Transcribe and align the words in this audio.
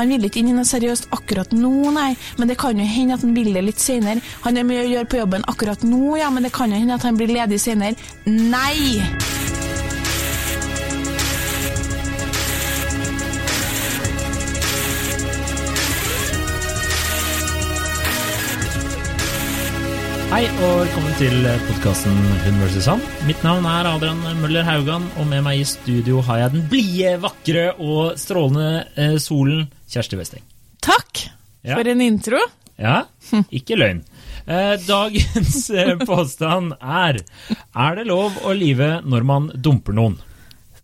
Han 0.00 0.14
vil 0.14 0.24
ikke 0.26 0.40
inn 0.40 0.54
i 0.54 0.56
noe 0.56 0.68
seriøst 0.68 1.10
akkurat 1.14 1.52
nå, 1.52 1.74
nei. 1.96 2.14
Men 2.40 2.50
det 2.50 2.56
kan 2.60 2.78
jo 2.80 2.86
hende 2.88 3.18
at 3.18 3.26
han 3.26 3.36
vil 3.36 3.52
det 3.52 3.66
litt 3.66 3.82
senere. 3.82 4.24
Han 4.46 4.56
har 4.56 4.66
mye 4.66 4.86
å 4.86 4.88
gjøre 4.94 5.10
på 5.12 5.20
jobben 5.20 5.44
akkurat 5.50 5.84
nå, 5.84 6.16
ja, 6.20 6.32
men 6.32 6.48
det 6.48 6.54
kan 6.56 6.72
jo 6.72 6.80
hende 6.80 6.96
at 6.96 7.06
han 7.06 7.20
blir 7.20 7.32
ledig 7.36 7.60
senere. 7.60 8.10
Nei! 8.26 9.39
Hei 20.40 20.46
og 20.64 20.78
velkommen 20.80 21.16
til 21.18 21.34
podkasten 21.66 22.14
Hun 22.46 22.60
vs. 22.62 22.86
Han. 22.88 23.02
Mitt 23.28 23.42
navn 23.44 23.66
er 23.68 23.84
Adrian 23.90 24.22
Møller 24.40 24.64
Haugan, 24.64 25.02
og 25.20 25.26
med 25.28 25.42
meg 25.44 25.58
i 25.60 25.66
studio 25.68 26.22
har 26.24 26.38
jeg 26.40 26.54
den 26.54 26.62
blide, 26.70 27.10
vakre 27.20 27.64
og 27.76 28.14
strålende 28.16 28.86
eh, 28.96 29.18
solen 29.20 29.66
Kjersti 29.92 30.16
Westeng. 30.16 30.40
Takk 30.80 31.26
Ja. 31.60 31.74
for 31.76 31.84
en 31.92 32.00
intro. 32.00 32.40
Ja, 32.80 33.02
ikke 33.52 33.76
løgn. 33.76 34.00
Eh, 34.48 34.78
dagens 34.88 35.60
eh, 35.76 35.92
påstand 36.08 36.72
er 36.80 37.20
Er 37.20 38.00
det 38.00 38.08
lov 38.08 38.40
å 38.40 38.56
lyve 38.56 38.94
når 39.04 39.28
man 39.28 39.52
dumper 39.60 39.92
noen? 39.92 40.16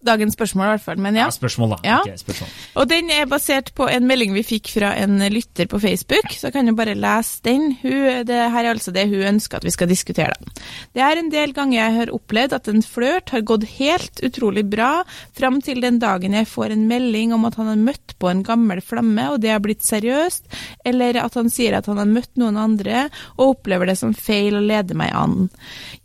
Dagens 0.07 0.37
spørsmål, 0.37 0.67
i 0.67 0.73
hvert 0.77 0.85
fall. 0.87 1.01
Men 1.03 1.19
ja. 1.19 1.27
Ja, 1.27 1.35
spørsmål, 1.35 1.75
da. 1.75 1.79
Ja. 1.87 1.99
Okay, 2.05 2.17
spørsmål. 2.21 2.53
Og 2.81 2.89
den 2.91 3.11
er 3.15 3.29
basert 3.31 3.73
på 3.77 3.89
en 3.91 4.07
melding 4.09 4.35
vi 4.37 4.45
fikk 4.47 4.71
fra 4.77 4.93
en 5.01 5.19
lytter 5.33 5.69
på 5.71 5.81
Facebook, 5.83 6.31
så 6.33 6.49
jeg 6.49 6.57
kan 6.57 6.71
jo 6.71 6.77
bare 6.79 6.97
lese 6.99 7.43
den. 7.47 7.69
Hun, 7.83 8.25
det 8.29 8.39
her 8.39 8.63
er 8.63 8.73
altså 8.73 8.95
det 8.95 9.07
hun 9.11 9.27
ønsker 9.35 9.61
at 9.61 9.67
vi 9.67 9.75
skal 9.75 9.91
diskutere. 9.91 10.37
Da. 10.37 10.67
Det 10.97 11.05
er 11.05 11.21
en 11.21 11.31
del 11.33 11.55
ganger 11.57 11.79
jeg 11.79 11.97
har 11.99 12.15
opplevd 12.15 12.57
at 12.57 12.71
en 12.71 12.83
flørt 12.87 13.33
har 13.35 13.45
gått 13.47 13.67
helt 13.77 14.23
utrolig 14.27 14.65
bra, 14.71 14.91
fram 15.37 15.61
til 15.65 15.83
den 15.85 15.99
dagen 16.03 16.37
jeg 16.37 16.49
får 16.51 16.75
en 16.75 16.87
melding 16.89 17.35
om 17.37 17.47
at 17.49 17.59
han 17.61 17.71
har 17.73 17.81
møtt 17.81 18.17
på 18.21 18.31
en 18.31 18.43
gammel 18.47 18.81
flamme, 18.85 19.29
og 19.33 19.41
det 19.43 19.53
har 19.53 19.63
blitt 19.65 19.85
seriøst, 19.87 20.47
eller 20.89 21.19
at 21.23 21.37
han 21.39 21.51
sier 21.53 21.77
at 21.79 21.89
han 21.91 22.01
har 22.01 22.09
møtt 22.11 22.33
noen 22.41 22.59
andre, 22.61 23.07
og 23.37 23.57
opplever 23.57 23.91
det 23.91 23.99
som 24.01 24.15
feil 24.17 24.59
å 24.59 24.65
lede 24.65 24.97
meg 24.99 25.13
an. 25.17 25.49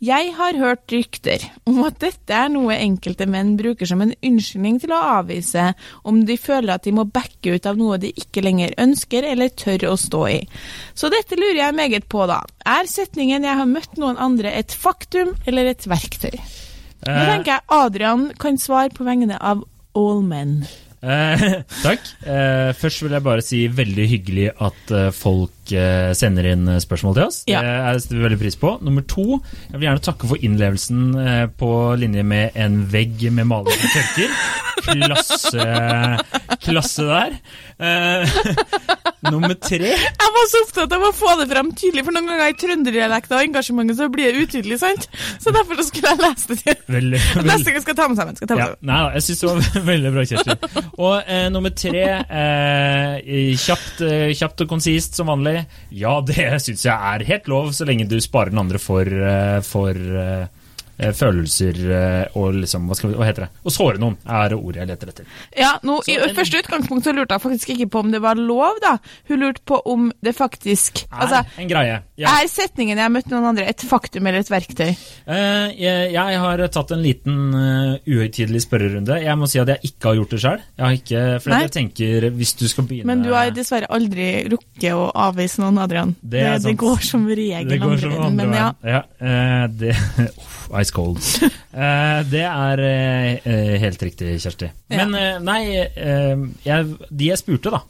Jeg 0.02 0.32
har 0.36 0.58
hørt 0.60 0.92
rykter 0.92 1.44
om 1.68 1.82
at 1.86 2.00
dette 2.02 2.36
er 2.36 2.50
noe 2.52 2.76
enkelte 2.76 3.28
menn 3.30 3.54
bruker 3.60 3.88
som 3.92 4.02
en 4.04 4.14
unnskyldning 4.18 4.80
til 4.82 4.94
å 4.96 5.02
avvise 5.20 5.68
om 6.08 6.22
de 6.26 6.38
føler 6.40 6.74
at 6.74 6.88
de 6.88 6.94
må 6.96 7.06
backe 7.06 7.56
ut 7.56 7.68
av 7.68 7.78
noe 7.80 8.00
de 8.02 8.12
ikke 8.16 8.44
lenger 8.44 8.74
ønsker 8.82 9.28
eller 9.28 9.52
tør 9.54 9.90
å 9.92 9.94
stå 10.00 10.24
i. 10.32 10.40
Så 10.98 11.12
dette 11.12 11.38
lurer 11.38 11.60
jeg 11.60 11.78
meget 11.78 12.08
på, 12.08 12.26
da. 12.26 12.42
Er 12.66 12.88
setningen 12.90 13.44
'jeg 13.44 13.56
har 13.56 13.66
møtt 13.66 13.96
noen 13.96 14.16
andre' 14.16 14.56
et 14.56 14.72
faktum 14.72 15.36
eller 15.46 15.66
et 15.66 15.86
verktøy? 15.86 16.36
Nå 17.02 17.12
Eh, 17.12 17.26
tenker 17.26 17.56
jeg 17.56 17.66
Adrian 17.68 18.30
kan 18.38 18.58
svare 18.58 18.92
på 18.94 19.04
vegne 19.04 19.38
av 19.40 19.64
all 19.98 20.22
men. 20.22 20.62
Eh, 21.02 21.44
takk. 21.86 22.04
Eh, 22.22 22.70
først 22.78 23.02
vil 23.02 23.16
jeg 23.16 23.24
bare 23.26 23.42
si 23.44 23.62
veldig 23.74 24.06
hyggelig 24.10 24.48
at 24.62 24.92
eh, 24.94 25.08
folk 25.16 25.72
eh, 25.74 26.12
sender 26.18 26.46
inn 26.52 26.68
eh, 26.70 26.80
spørsmål 26.82 27.16
til 27.18 27.26
oss. 27.26 27.40
Ja. 27.50 27.62
Det 27.92 28.04
setter 28.04 28.20
vi 28.20 28.26
veldig 28.28 28.40
pris 28.44 28.58
på. 28.60 28.76
Nummer 28.86 29.06
to, 29.10 29.26
jeg 29.70 29.76
vil 29.80 29.88
gjerne 29.88 30.04
takke 30.06 30.30
for 30.30 30.46
innlevelsen 30.46 31.04
eh, 31.18 31.44
på 31.58 31.72
linje 31.98 32.22
med 32.26 32.58
en 32.62 32.82
vegg 32.92 33.26
med 33.34 33.50
maling 33.50 33.74
og 33.74 33.96
tørker. 33.96 34.36
Klasse, 34.82 35.66
klasse 36.64 37.04
der. 37.06 37.36
Nummer 39.30 39.54
tre 39.54 39.92
Jeg 39.92 40.30
var 40.34 40.46
så 40.50 40.60
opptatt 40.64 40.94
av 40.96 41.04
å 41.06 41.12
få 41.14 41.34
det 41.38 41.46
frem 41.52 41.68
tydelig, 41.78 42.02
for 42.06 42.16
noen 42.16 42.30
ganger 42.30 42.50
i 42.50 42.56
trønderdialekter 42.58 43.36
og 43.38 43.46
engasjementet 43.46 43.98
så 44.00 44.08
blir 44.12 44.34
det 44.34 44.46
utydelig, 44.48 44.78
sant? 44.82 45.06
Så 45.42 45.52
derfor 45.54 45.78
så 45.78 45.86
skulle 45.86 46.10
jeg 46.10 46.22
lese 46.22 46.48
det 46.50 46.58
til. 46.62 46.80
Veldig, 46.96 47.20
veldig 47.36 47.50
Neste 47.52 47.74
gang 47.74 47.84
skal 47.84 47.94
jeg 47.94 48.00
ta 48.00 48.08
med 48.10 48.20
sammen. 48.22 48.38
Skal 48.40 48.50
ta 48.50 48.58
med 48.58 48.64
ja, 48.64 48.70
sammen. 48.72 48.88
nei 48.90 48.98
da, 49.04 49.12
jeg 49.14 49.26
syns 49.28 49.42
det 49.42 49.50
var 49.50 49.86
veldig 49.92 50.12
bra, 50.16 50.24
Kjersti. 50.32 50.82
Og 50.92 51.30
eh, 51.36 51.46
nummer 51.54 51.76
tre, 51.84 52.06
eh, 52.40 53.52
kjapt, 53.62 54.02
eh, 54.08 54.32
kjapt 54.38 54.64
og 54.66 54.72
konsist 54.74 55.20
som 55.20 55.30
vanlig. 55.30 55.56
Ja, 56.02 56.16
det 56.26 56.48
syns 56.64 56.86
jeg 56.88 56.96
er 56.96 57.26
helt 57.30 57.52
lov, 57.52 57.70
så 57.76 57.86
lenge 57.88 58.08
du 58.10 58.18
sparer 58.22 58.50
den 58.50 58.62
andre 58.64 58.82
for, 58.82 59.06
eh, 59.06 59.60
for 59.66 59.94
eh, 60.24 60.50
følelser 61.16 61.78
eh, 61.98 62.38
og 62.38 62.54
liksom 62.60 62.86
hva, 62.88 62.96
skal 62.98 63.10
vi, 63.10 63.16
hva 63.18 63.26
heter 63.28 63.46
det? 63.46 63.50
Å 63.66 63.74
såre 63.74 64.00
noen 64.02 64.16
er 64.24 64.54
ordet 64.56 64.82
jeg 64.82 64.90
leter 64.92 65.12
etter. 65.12 65.26
Ja, 65.58 65.72
nå, 65.82 65.98
I 66.06 66.16
Så 66.18 66.28
en- 66.28 66.36
første 66.36 66.62
utgangspunkt 66.62 67.04
så 67.08 67.14
lurte 67.16 67.34
jeg 67.36 67.44
faktisk 67.44 67.74
ikke 67.74 67.88
på 67.90 68.04
om 68.04 68.12
det 68.14 68.22
var 68.22 68.38
lov, 68.38 68.78
da. 68.84 68.96
Hun 69.28 69.42
lurte 69.42 69.64
på 69.66 69.80
om 69.86 70.12
det 70.22 70.34
faktisk 70.36 71.04
Er 71.10 71.22
Altså, 71.26 71.42
en 71.58 71.68
greie. 71.68 72.02
Ja. 72.16 72.28
er 72.28 72.48
setningen 72.48 72.96
'jeg 72.96 73.02
har 73.04 73.10
møtt 73.10 73.30
noen 73.30 73.44
andre' 73.44 73.68
et 73.68 73.80
faktum 73.80 74.26
eller 74.26 74.38
et 74.38 74.50
verktøy? 74.50 74.96
Eh, 75.26 75.68
jeg, 75.78 76.12
jeg 76.12 76.38
har 76.38 76.68
tatt 76.68 76.90
en 76.92 77.02
liten 77.02 77.54
uh, 77.54 77.98
uhøytidelig 78.06 78.62
spørrerunde. 78.62 79.22
Jeg 79.22 79.38
må 79.38 79.48
si 79.48 79.58
at 79.58 79.68
jeg 79.68 79.92
ikke 79.92 80.08
har 80.08 80.14
gjort 80.14 80.30
det 80.30 80.40
sjøl. 80.40 80.60
For 81.42 81.50
jeg 81.50 81.72
tenker 81.72 82.30
hvis 82.30 82.54
du 82.58 82.66
skal 82.68 82.84
begynne 82.84 83.06
Men 83.06 83.22
du 83.22 83.32
har 83.32 83.50
dessverre 83.50 83.88
aldri 83.90 84.48
rukket 84.50 84.92
å 84.94 85.10
avvise 85.14 85.62
noen, 85.62 85.78
Adrian. 85.82 86.14
Det 86.22 86.40
er 86.40 86.58
det, 86.58 86.62
sant. 86.62 86.78
går 86.78 87.02
som 87.06 87.26
regel 87.26 87.68
Det 87.68 87.80
går 87.80 87.92
andre 87.92 88.00
som 88.00 88.12
veien. 88.12 88.36
Men 88.36 88.52
ja, 88.52 88.68
ja 88.82 89.02
uh, 89.22 89.66
det, 89.68 89.96
ice 90.80 90.94
cold. 90.94 91.20
uh, 91.74 92.20
det 92.32 92.44
er 92.46 92.84
eh, 92.86 93.74
helt 93.82 94.02
riktig, 94.02 94.36
Kjersti. 94.42 94.70
Ja. 94.92 95.02
Men 95.02 95.16
uh, 95.16 95.42
nei, 95.44 95.60
jeg, 96.64 96.94
de 97.10 97.30
jeg 97.30 97.40
spurte, 97.40 97.72
da, 97.74 97.82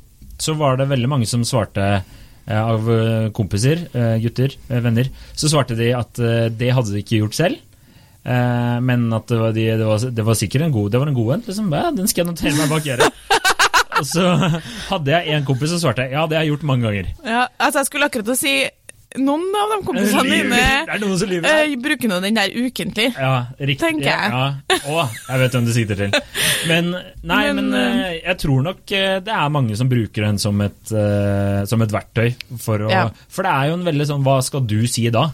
så 0.43 0.57
var 0.59 0.81
det 0.81 0.91
veldig 0.91 1.11
mange 1.11 1.29
som 1.31 1.47
svarte 1.47 2.03
av 2.43 2.89
kompiser, 3.31 3.85
gutter, 4.19 4.57
venner, 4.67 5.07
så 5.39 5.47
svarte 5.47 5.77
de 5.79 5.93
at 5.95 6.19
det 6.59 6.73
hadde 6.75 6.91
de 6.91 7.03
ikke 7.05 7.21
gjort 7.21 7.37
selv. 7.39 7.61
Men 8.27 9.05
at 9.15 9.31
det 9.31 9.39
var, 9.39 9.55
de, 9.55 9.69
det, 9.79 9.87
var, 9.87 10.03
det 10.19 10.25
var 10.27 10.37
sikkert 10.39 10.65
en 10.67 10.75
god 10.75 10.91
Det 10.91 11.01
var 11.03 11.11
en 11.11 11.17
god 11.17 11.31
en. 11.37 11.45
Liksom. 11.47 11.71
Ja, 11.71 11.85
den 11.95 12.11
skal 12.11 12.25
jeg 12.25 12.33
notere 12.33 12.57
meg 12.59 12.75
bak 12.75 12.89
øret. 12.97 13.23
Og 14.01 14.09
så 14.11 14.27
hadde 14.89 15.15
jeg 15.15 15.37
en 15.37 15.47
kompis 15.47 15.71
som 15.71 15.85
svarte 15.85 16.09
ja, 16.11 16.27
det 16.27 16.39
har 16.39 16.47
jeg 16.47 16.57
gjort 16.57 16.67
mange 16.73 16.89
ganger. 16.89 17.11
ja, 17.23 17.47
altså 17.63 17.83
jeg 17.83 17.91
skulle 17.93 18.11
akkurat 18.11 18.35
å 18.35 18.39
si 18.39 18.57
noen 19.21 19.45
av 19.59 19.73
de 19.75 19.79
kompisene 19.87 20.23
dine 20.29 20.61
eh, 21.51 21.75
bruker 21.83 22.09
nå 22.11 22.21
den 22.25 22.39
der 22.39 22.53
ukentlig. 22.55 23.09
Ja, 23.17 23.33
riktig. 23.59 23.81
Tenker 23.83 24.09
jeg. 24.09 24.33
Ja, 24.33 24.79
Å, 24.89 25.05
jeg 25.29 25.43
vet 25.43 25.57
hvem 25.57 25.67
du 25.69 25.73
sikter 25.77 26.01
til. 26.01 26.17
Men 26.71 26.93
nei, 27.23 27.43
men, 27.53 27.71
Men, 27.71 27.77
eh, 27.79 28.17
jeg 28.23 28.39
tror 28.45 28.65
nok 28.69 28.95
eh, 28.97 29.19
det 29.25 29.35
er 29.37 29.53
mange 29.55 29.77
som 29.79 29.91
bruker 29.91 30.27
den 30.29 30.39
som 30.43 30.61
et, 30.65 30.81
eh, 30.95 31.63
som 31.69 31.83
et 31.85 31.93
verktøy. 31.93 32.33
For, 32.63 32.87
å, 32.89 32.91
Ja. 32.93 33.05
for 33.33 33.47
det 33.47 33.53
er 33.53 33.71
jo 33.73 33.79
en 33.81 33.87
veldig 33.87 34.07
sånn 34.09 34.25
Hva 34.27 34.39
skal 34.45 34.65
du 34.69 34.81
si 34.91 35.09
da? 35.13 35.29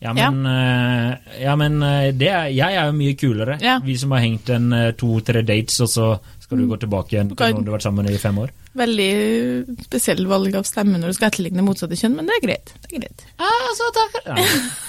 Ja, 0.00 0.12
men, 0.14 0.44
ja. 0.46 1.16
ja, 1.42 1.54
men 1.58 1.80
eh, 1.82 2.12
det 2.14 2.28
er, 2.30 2.48
jeg 2.54 2.76
er 2.78 2.86
jo 2.92 2.94
mye 3.00 3.16
kulere. 3.18 3.56
Ja. 3.64 3.80
Vi 3.82 3.96
som 3.98 4.12
har 4.14 4.22
hengt 4.22 4.50
en 4.54 4.70
eh, 4.76 4.92
to-tre 4.98 5.42
dates, 5.42 5.80
og 5.82 5.90
så 5.90 6.10
skal 6.48 6.62
du 6.62 6.68
gå 6.70 6.78
tilbake 6.80 7.12
igjen 7.16 7.28
til 7.34 7.36
noen 7.52 7.64
du 7.66 7.72
har 7.72 7.76
vært 7.80 7.84
sammen 7.88 8.06
med 8.06 8.14
i 8.14 8.20
fem 8.22 8.38
år. 8.40 8.52
Veldig 8.78 9.08
spesiell 9.84 10.22
valg 10.30 10.54
av 10.56 10.64
stemme 10.68 11.00
når 11.00 11.10
du 11.10 11.16
skal 11.18 11.32
etterligne 11.32 11.64
motsatte 11.66 11.98
kjønn, 11.98 12.14
men 12.16 12.28
det 12.30 12.36
er 12.38 12.44
greit. 12.46 12.70
Det 12.84 12.88
er 12.94 13.02
greit. 13.02 13.24
Ja. 14.28 14.36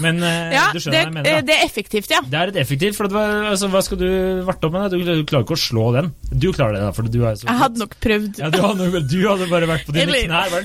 Men 0.05 0.21
eh, 0.23 0.53
Ja, 0.59 0.67
du 0.69 0.77
det, 0.77 0.83
skjønner 0.85 0.99
hva 0.99 1.01
jeg 1.09 1.15
mener? 1.17 1.29
da. 1.39 1.41
det 1.49 1.55
er 1.57 1.65
effektivt, 1.65 2.13
ja. 2.13 2.21
Det 2.29 2.39
er 2.43 2.53
et 2.53 2.59
effektivt, 2.63 2.95
for 2.99 3.11
hva- 3.11 3.25
altså, 3.49 3.71
hva 3.73 3.81
skal 3.83 3.99
du 4.03 4.07
varte 4.47 4.69
opp 4.69 4.77
med? 4.77 4.93
Du, 4.93 5.01
du 5.03 5.25
klarer 5.27 5.47
ikke 5.47 5.57
å 5.57 5.63
slå 5.65 5.87
den. 5.97 6.13
Du 6.31 6.51
klarer 6.55 6.77
det, 6.77 6.85
da, 6.85 6.93
for 6.95 7.09
du 7.09 7.19
er 7.25 7.35
så 7.41 7.49
Jeg 7.49 7.59
hadde 7.65 7.81
nok 7.81 7.97
prøvd 8.05 8.39
ja, 8.45 8.51
du, 8.53 8.61
hadde, 8.63 9.03
du 9.09 9.19
hadde 9.25 9.49
bare 9.51 9.71
vært 9.73 9.89
på 9.89 9.97
dine 9.97 10.21
knær 10.29 10.53
bare! 10.53 10.63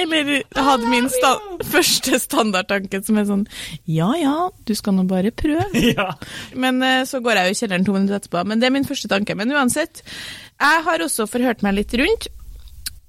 Eller 0.00 0.42
hadde 0.56 0.90
min 0.90 1.08
sta 1.12 1.34
første 1.68 2.18
standardtanke 2.22 3.00
som 3.04 3.18
er 3.20 3.26
sånn 3.28 3.42
Ja 3.90 4.10
ja, 4.18 4.34
du 4.66 4.74
skal 4.78 4.96
nå 4.96 5.06
bare 5.10 5.34
prøve. 5.34 5.66
Ja. 5.94 6.14
Men 6.58 6.80
eh, 6.82 7.02
så 7.06 7.20
går 7.22 7.38
jeg 7.38 7.50
jo 7.50 7.54
i 7.54 7.58
kjelleren 7.58 7.84
to 7.86 7.94
minutter 7.94 8.18
etterpå. 8.18 8.44
Men 8.48 8.60
det 8.60 8.68
er 8.68 8.74
min 8.74 8.86
første 8.88 9.10
tanke. 9.10 9.36
Men 9.38 9.52
uansett, 9.54 10.00
jeg 10.58 10.84
har 10.86 11.04
også 11.04 11.28
forhørt 11.30 11.62
meg 11.66 11.76
litt 11.76 11.94
rundt. 12.00 12.30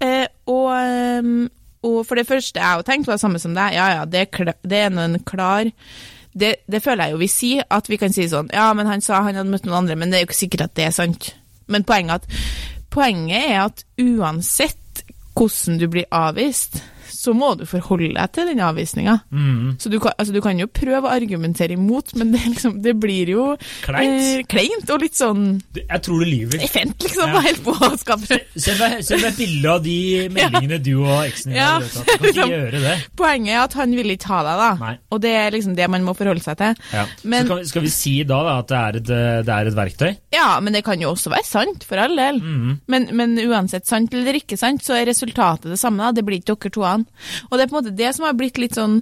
Eh, 0.03 0.27
og, 0.51 0.67
ehm, 0.75 1.47
og 1.87 2.01
for 2.05 2.19
det 2.19 2.27
første, 2.29 2.59
jeg 2.59 2.67
har 2.67 2.81
jo 2.81 2.87
tenkt 2.87 3.09
det 3.09 3.21
samme 3.21 3.41
som 3.41 3.55
deg. 3.57 3.77
Ja 3.77 3.87
ja, 3.95 4.03
det 4.09 4.27
er, 4.27 4.53
det 4.61 4.83
er 4.83 4.99
en 5.05 5.17
klar 5.25 5.71
det, 6.35 6.55
det 6.67 6.81
føler 6.83 7.07
jeg 7.07 7.15
jo 7.15 7.19
vi 7.21 7.31
sier, 7.31 7.67
at 7.71 7.87
vi 7.89 7.97
kan 7.99 8.13
si 8.13 8.27
sånn 8.27 8.51
Ja, 8.53 8.67
men 8.75 8.89
han 8.89 9.03
sa 9.03 9.21
han 9.23 9.37
hadde 9.39 9.51
møtt 9.51 9.67
noen 9.67 9.85
andre, 9.85 9.95
men 9.99 10.11
det 10.11 10.19
er 10.19 10.25
jo 10.25 10.29
ikke 10.29 10.43
sikkert 10.43 10.65
at 10.67 10.73
det 10.75 10.89
er 10.89 10.95
sant. 10.95 11.29
Men 11.71 11.85
poenget, 11.87 12.25
at, 12.25 12.81
poenget 12.93 13.53
er 13.53 13.61
at 13.63 13.85
uansett 14.01 14.81
hvordan 15.35 15.79
du 15.79 15.87
blir 15.87 16.05
avvist, 16.11 16.83
så 17.25 17.33
må 17.35 17.51
du 17.57 17.65
forholde 17.69 18.13
deg 18.15 18.31
til 18.37 18.47
den 18.51 18.61
avvisninga. 18.63 19.17
Mm. 19.33 19.75
Så 19.81 19.89
du 19.91 19.97
kan, 20.03 20.13
altså 20.21 20.33
du 20.35 20.39
kan 20.45 20.59
jo 20.61 20.67
prøve 20.69 21.09
å 21.09 21.13
argumentere 21.15 21.73
imot, 21.75 22.13
men 22.19 22.31
det, 22.35 22.43
liksom, 22.45 22.77
det 22.85 22.93
blir 23.01 23.31
jo 23.33 23.45
Kleint. 23.85 24.21
Eh, 24.21 24.43
kleint 24.51 24.89
og 24.93 25.01
litt 25.01 25.17
sånn 25.17 25.43
Jeg 25.75 26.01
tror 26.05 26.21
du 26.21 26.25
lyver. 26.29 26.61
effent, 26.65 26.95
liksom. 27.01 27.33
Ja. 27.33 27.41
Helt 27.45 27.63
på 27.65 27.73
å 27.75 27.91
skape 27.99 28.39
Send 28.55 28.79
meg, 28.79 28.99
et 29.01 29.37
bilde 29.39 29.71
av 29.73 29.83
de 29.85 29.97
meldingene 30.37 30.79
du 30.85 30.93
og 31.03 31.25
eksen 31.25 31.51
din 31.53 31.59
Ja. 31.59 31.73
har 31.79 31.81
gjort, 31.81 32.05
Du 32.05 32.05
kan 32.05 32.15
ikke 32.15 32.25
Liksom. 32.35 32.53
gjøre 32.55 32.81
det. 32.85 32.95
Poenget 33.17 33.53
er 33.55 33.61
at 33.65 33.73
han 33.81 33.95
vil 33.97 34.13
ikke 34.15 34.29
ha 34.31 34.39
deg, 34.45 34.61
da. 34.61 34.69
Nei. 34.85 34.93
Og 35.15 35.21
det 35.25 35.33
er 35.41 35.51
liksom 35.55 35.75
det 35.77 35.89
man 35.89 36.03
må 36.05 36.13
forholde 36.17 36.43
seg 36.45 36.57
til. 36.61 36.75
Ja. 36.93 37.05
Men- 37.23 37.45
Så 37.45 37.53
kan, 37.53 37.57
vi- 37.63 37.69
skal 37.73 37.81
vi 37.87 37.93
si 37.95 38.15
da, 38.23 38.41
da 38.45 38.57
at 38.59 38.67
det 38.71 38.77
er, 38.83 38.99
et, 39.01 39.09
det 39.49 39.53
er 39.55 39.67
et 39.71 39.77
verktøy? 39.81 40.11
Ja, 40.35 40.59
men 40.61 40.73
det 40.73 40.83
kan 40.85 40.99
jo 41.01 41.11
også 41.13 41.31
være 41.33 41.45
sant, 41.47 41.83
for 41.87 41.97
all 42.01 42.15
del. 42.15 42.39
Mm. 42.41 42.79
Men, 42.91 43.07
men 43.15 43.37
uansett 43.47 43.87
sant 43.87 44.13
eller 44.13 44.33
ikke 44.39 44.57
sant, 44.59 44.83
så 44.85 44.93
er 44.99 45.05
resultatet 45.09 45.71
det 45.71 45.79
samme. 45.79 46.03
da. 46.03 46.11
Det 46.11 46.25
blir 46.27 46.39
ikke 46.41 46.55
dere 46.59 46.71
toene. 46.75 47.05
Og 47.49 47.55
det 47.57 47.65
er 47.65 47.71
på 47.71 47.77
en 47.77 47.81
måte 47.83 47.95
det 47.95 48.11
som 48.15 48.27
har 48.27 48.35
blitt 48.37 48.59
litt 48.61 48.77
sånn 48.77 48.99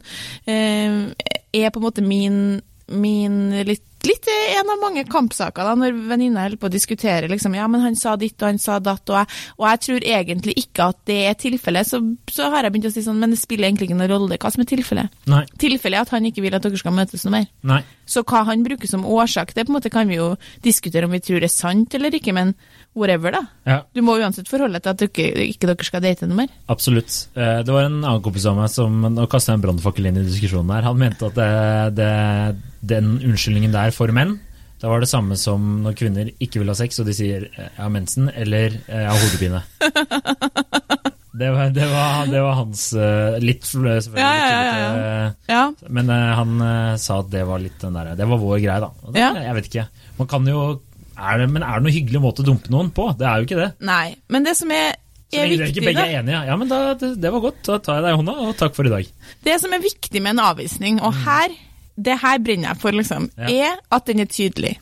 eh, 0.50 1.10
Er 1.54 1.74
på 1.74 1.82
en 1.82 1.88
måte 1.88 2.06
min, 2.06 2.62
min 2.92 3.40
litt 3.68 3.86
litt 4.08 4.28
en 4.28 4.70
av 4.70 4.82
mange 4.82 5.04
kampsaker 5.08 5.68
da, 5.68 5.74
når 5.80 5.96
venninna 6.10 6.44
holder 6.44 6.60
på 6.60 6.68
å 6.68 6.74
diskutere 6.74 7.30
liksom, 7.32 7.56
ja, 7.56 7.68
men 7.72 7.84
han 7.84 7.96
sa 8.00 8.16
ditt 8.20 8.36
og 8.42 8.50
han 8.50 8.60
sa 8.62 8.80
datt, 8.84 9.04
og 9.10 9.20
jeg, 9.22 9.40
og 9.60 9.68
jeg 9.70 9.82
tror 9.86 10.08
egentlig 10.16 10.56
ikke 10.60 10.88
at 10.92 11.00
det 11.10 11.20
er 11.30 11.38
tilfellet, 11.40 11.88
så, 11.88 12.02
så 12.32 12.50
har 12.52 12.68
jeg 12.68 12.76
begynt 12.76 12.90
å 12.90 12.94
si 12.94 13.06
sånn, 13.06 13.22
men 13.22 13.34
det 13.34 13.40
spiller 13.40 13.70
egentlig 13.70 13.90
ikke 13.90 14.00
noen 14.00 14.12
rolle 14.12 14.40
hva 14.40 14.52
som 14.54 14.64
er 14.66 14.70
tilfellet. 14.74 15.20
Tilfellet 15.62 16.00
er 16.00 16.08
at 16.08 16.16
han 16.16 16.28
ikke 16.30 16.44
vil 16.44 16.58
at 16.58 16.66
dere 16.66 16.82
skal 16.82 16.96
møtes 16.98 17.24
noe 17.26 17.36
mer. 17.38 17.50
Nei. 17.72 17.82
Så 18.10 18.26
hva 18.28 18.44
han 18.50 18.66
bruker 18.66 18.92
som 18.92 19.08
årsak, 19.08 19.56
det 19.56 19.68
på 19.68 19.74
en 19.74 19.80
måte 19.80 19.94
kan 19.94 20.10
vi 20.12 20.20
jo 20.20 20.34
diskutere 20.66 21.08
om 21.08 21.16
vi 21.16 21.24
tror 21.24 21.44
er 21.44 21.54
sant 21.54 21.96
eller 21.96 22.20
ikke, 22.20 22.36
men 22.36 22.56
whatever, 22.96 23.34
da. 23.34 23.42
Ja, 23.66 23.78
Du 23.94 24.02
må 24.06 24.16
uansett 24.20 24.50
forholde 24.50 24.80
deg 24.80 24.84
til 24.84 24.94
at 24.94 25.02
du 25.02 25.08
ikke 25.48 25.70
dere 25.70 25.88
skal 25.88 26.04
date 26.04 26.28
noe 26.30 26.44
mer. 26.44 26.54
absolutt. 26.70 27.28
Eh, 27.36 27.62
Det 27.64 27.74
var 27.74 27.88
en 27.88 28.04
annen 28.04 28.22
kompis 28.22 28.46
av 28.46 28.58
meg 28.58 28.70
som 28.70 29.02
jeg 29.04 29.54
en 29.54 29.62
brannfakkel 29.62 30.06
inn 30.10 30.18
i 30.18 30.26
diskusjonen 30.28 30.74
her. 30.76 30.84
Han 30.84 30.98
mente 30.98 31.26
at 31.26 31.36
det, 31.36 31.96
det, 31.98 32.58
den 32.82 33.20
unnskyldningen 33.20 33.72
der 33.74 33.92
for 33.92 34.12
menn 34.12 34.40
det 34.84 34.90
var 34.92 35.00
det 35.00 35.08
samme 35.08 35.38
som 35.40 35.80
når 35.80 35.94
kvinner 35.96 36.28
ikke 36.44 36.60
vil 36.60 36.68
ha 36.68 36.74
sex 36.76 37.00
og 37.00 37.06
de 37.08 37.14
sier 37.16 37.46
eh, 37.56 37.70
'jeg 37.72 37.80
har 37.80 37.90
mensen' 37.90 38.30
eller 38.36 38.66
eh, 38.88 39.00
'jeg 39.00 39.08
har 39.08 39.20
hodepine'. 39.22 39.64
Det 41.34 41.50
var, 41.50 41.70
det 41.74 41.88
var, 41.90 42.28
det 42.30 42.42
var 42.44 42.54
hans 42.54 42.94
Litt 43.42 43.64
selvfølgelig 43.66 44.22
Ja, 44.22 44.36
ja, 44.38 44.76
ja. 44.78 45.32
Ja, 45.50 45.74
Men 45.90 46.08
han 46.10 47.00
sa 47.00 47.22
at 47.22 47.32
det 47.32 47.42
var 47.48 47.58
litt 47.58 47.80
den 47.82 47.94
der, 47.94 48.14
Det 48.16 48.28
var 48.30 48.38
vår 48.38 48.60
greie, 48.62 48.80
da. 48.80 48.92
Det. 49.10 49.20
Jeg 49.42 49.56
vet 49.56 49.66
ikke. 49.66 49.88
Man 50.20 50.28
kan 50.28 50.46
jo 50.46 50.80
er 51.18 51.38
det, 51.44 51.50
Men 51.52 51.64
er 51.64 51.80
det 51.80 51.84
noen 51.88 51.96
hyggelig 51.98 52.22
måte 52.24 52.44
å 52.44 52.46
dumpe 52.48 52.70
noen 52.74 52.92
på? 52.96 53.10
Det 53.18 53.26
er 53.28 53.40
jo 53.42 53.48
ikke 53.48 53.60
det. 53.62 53.72
nei. 53.86 54.16
Men 54.30 54.44
det 54.48 54.56
som 54.58 54.72
er, 54.72 54.96
er 55.34 55.48
viktig, 55.50 55.70
ikke 55.74 55.86
begge 55.90 56.06
er 56.08 56.20
enige. 56.22 56.40
Ja, 56.48 56.56
men 56.58 56.68
da, 56.70 56.94
det, 56.94 57.12
det 57.22 57.32
var 57.34 57.40
godt. 57.42 57.62
Da 57.66 57.78
tar 57.82 58.00
jeg 58.00 58.04
deg 58.08 58.14
i 58.16 58.20
hånda, 58.22 58.36
og 58.48 58.56
takk 58.58 58.76
for 58.76 58.86
i 58.86 58.94
dag. 58.94 59.08
det 59.44 59.60
som 59.62 59.74
er 59.74 59.80
viktig 59.84 60.22
med 60.22 60.36
en 60.38 60.44
avvisning, 60.52 61.02
og 61.02 61.14
her, 61.26 61.54
det 61.98 62.18
her 62.22 62.38
brenner 62.40 62.74
jeg 62.74 62.82
for, 62.82 62.92
liksom, 62.92 63.30
Mm. 63.38 63.50
Ja. 63.50 63.70
er 63.74 63.80
at 63.98 64.06
den 64.06 64.20
er 64.20 64.26
tydelig. 64.30 64.78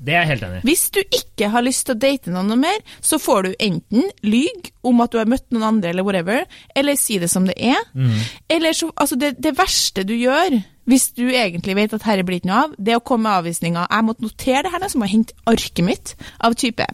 Det 0.00 0.14
er 0.14 0.22
jeg 0.22 0.30
helt 0.30 0.44
enig 0.46 0.58
i. 0.60 0.64
Hvis 0.64 0.84
du 0.94 1.00
ikke 1.02 1.50
har 1.52 1.64
lyst 1.64 1.84
til 1.86 1.96
å 1.96 2.00
date 2.00 2.32
noen 2.32 2.48
noe 2.48 2.60
mer, 2.60 2.78
så 3.04 3.18
får 3.20 3.46
du 3.46 3.50
enten 3.60 4.06
lyg 4.24 4.70
om 4.86 5.02
at 5.04 5.12
du 5.12 5.18
har 5.20 5.28
møtt 5.28 5.44
noen 5.52 5.66
andre, 5.74 5.92
eller 5.92 6.06
whatever, 6.06 6.46
eller 6.76 6.96
si 6.96 7.18
det 7.20 7.28
som 7.32 7.44
det 7.48 7.58
er. 7.60 7.82
Mm. 7.92 8.16
Eller 8.56 8.76
så, 8.76 8.88
altså 8.96 9.18
det, 9.20 9.34
det 9.44 9.52
verste 9.58 10.06
du 10.08 10.14
gjør, 10.16 10.56
hvis 10.88 11.10
du 11.18 11.26
egentlig 11.28 11.76
vet 11.76 11.94
at 11.94 12.06
herre 12.08 12.24
blir 12.26 12.40
ikke 12.40 12.50
noe 12.50 12.62
av, 12.64 12.74
det 12.80 12.94
er 12.94 13.02
å 13.02 13.04
komme 13.04 13.28
med 13.28 13.42
avvisninga. 13.42 13.84
Jeg 13.90 14.06
måtte 14.08 14.24
notere 14.24 14.64
det 14.66 14.72
her, 14.74 14.88
så 14.88 15.00
må 15.00 15.08
jeg 15.08 15.16
hente 15.18 15.38
arket 15.52 15.84
mitt 15.86 16.14
av 16.40 16.56
type. 16.58 16.88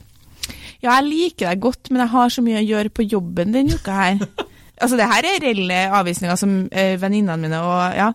Ja, 0.83 0.99
jeg 0.99 1.07
liker 1.07 1.51
deg 1.53 1.63
godt, 1.63 1.93
men 1.93 2.03
jeg 2.03 2.13
har 2.13 2.33
så 2.35 2.45
mye 2.45 2.61
å 2.61 2.67
gjøre 2.67 2.93
på 2.93 3.07
jobben 3.07 3.55
denne 3.55 3.79
uka 3.79 4.01
her. 4.01 4.19
altså, 4.83 4.99
det 4.99 5.07
her 5.13 5.31
er 5.31 5.45
reelle 5.47 5.85
avvisninger 6.01 6.41
som 6.41 6.59
eh, 6.73 6.97
venninnene 7.01 7.39
mine 7.47 7.63
og 7.63 7.97
ja. 7.97 8.11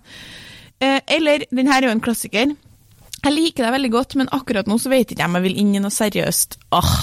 Eh, 0.81 0.99
eller, 1.15 1.47
den 1.53 1.71
her 1.71 1.79
er 1.79 1.89
jo 1.89 1.95
en 1.95 2.03
klassiker. 2.03 2.53
Jeg 3.21 3.33
liker 3.35 3.67
deg 3.67 3.73
veldig 3.75 3.91
godt, 3.93 4.15
men 4.17 4.29
akkurat 4.33 4.69
nå 4.69 4.77
så 4.81 4.89
vet 4.89 5.11
ikke 5.13 5.21
jeg 5.21 5.29
om 5.29 5.35
jeg 5.37 5.45
vil 5.45 5.59
inn 5.61 5.75
i 5.77 5.81
noe 5.83 5.93
seriøst. 5.93 6.57
Åh, 6.73 6.93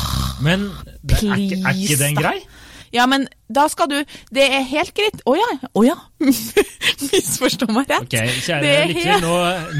Men 0.42 0.64
det, 1.02 1.20
er, 1.22 1.36
ikke, 1.38 1.60
er 1.62 1.78
ikke 1.78 1.98
den 2.00 2.16
Please, 2.18 2.22
grei? 2.22 2.40
ja, 2.96 3.06
men 3.10 3.28
da 3.48 3.66
skal 3.68 3.88
du 3.88 3.96
Det 4.34 4.44
er 4.44 4.62
helt 4.68 4.94
greit. 4.94 5.22
Å 5.26 5.34
ja, 5.36 5.48
å 5.74 5.84
ja. 5.86 5.96
Misforstå 7.08 7.68
meg 7.72 7.88
rett. 7.90 8.06
Ok, 8.08 8.16
kjære 8.44 8.60
Det 8.64 8.72
er 8.74 8.90
lytter, 8.90 9.22
nå, 9.22 9.34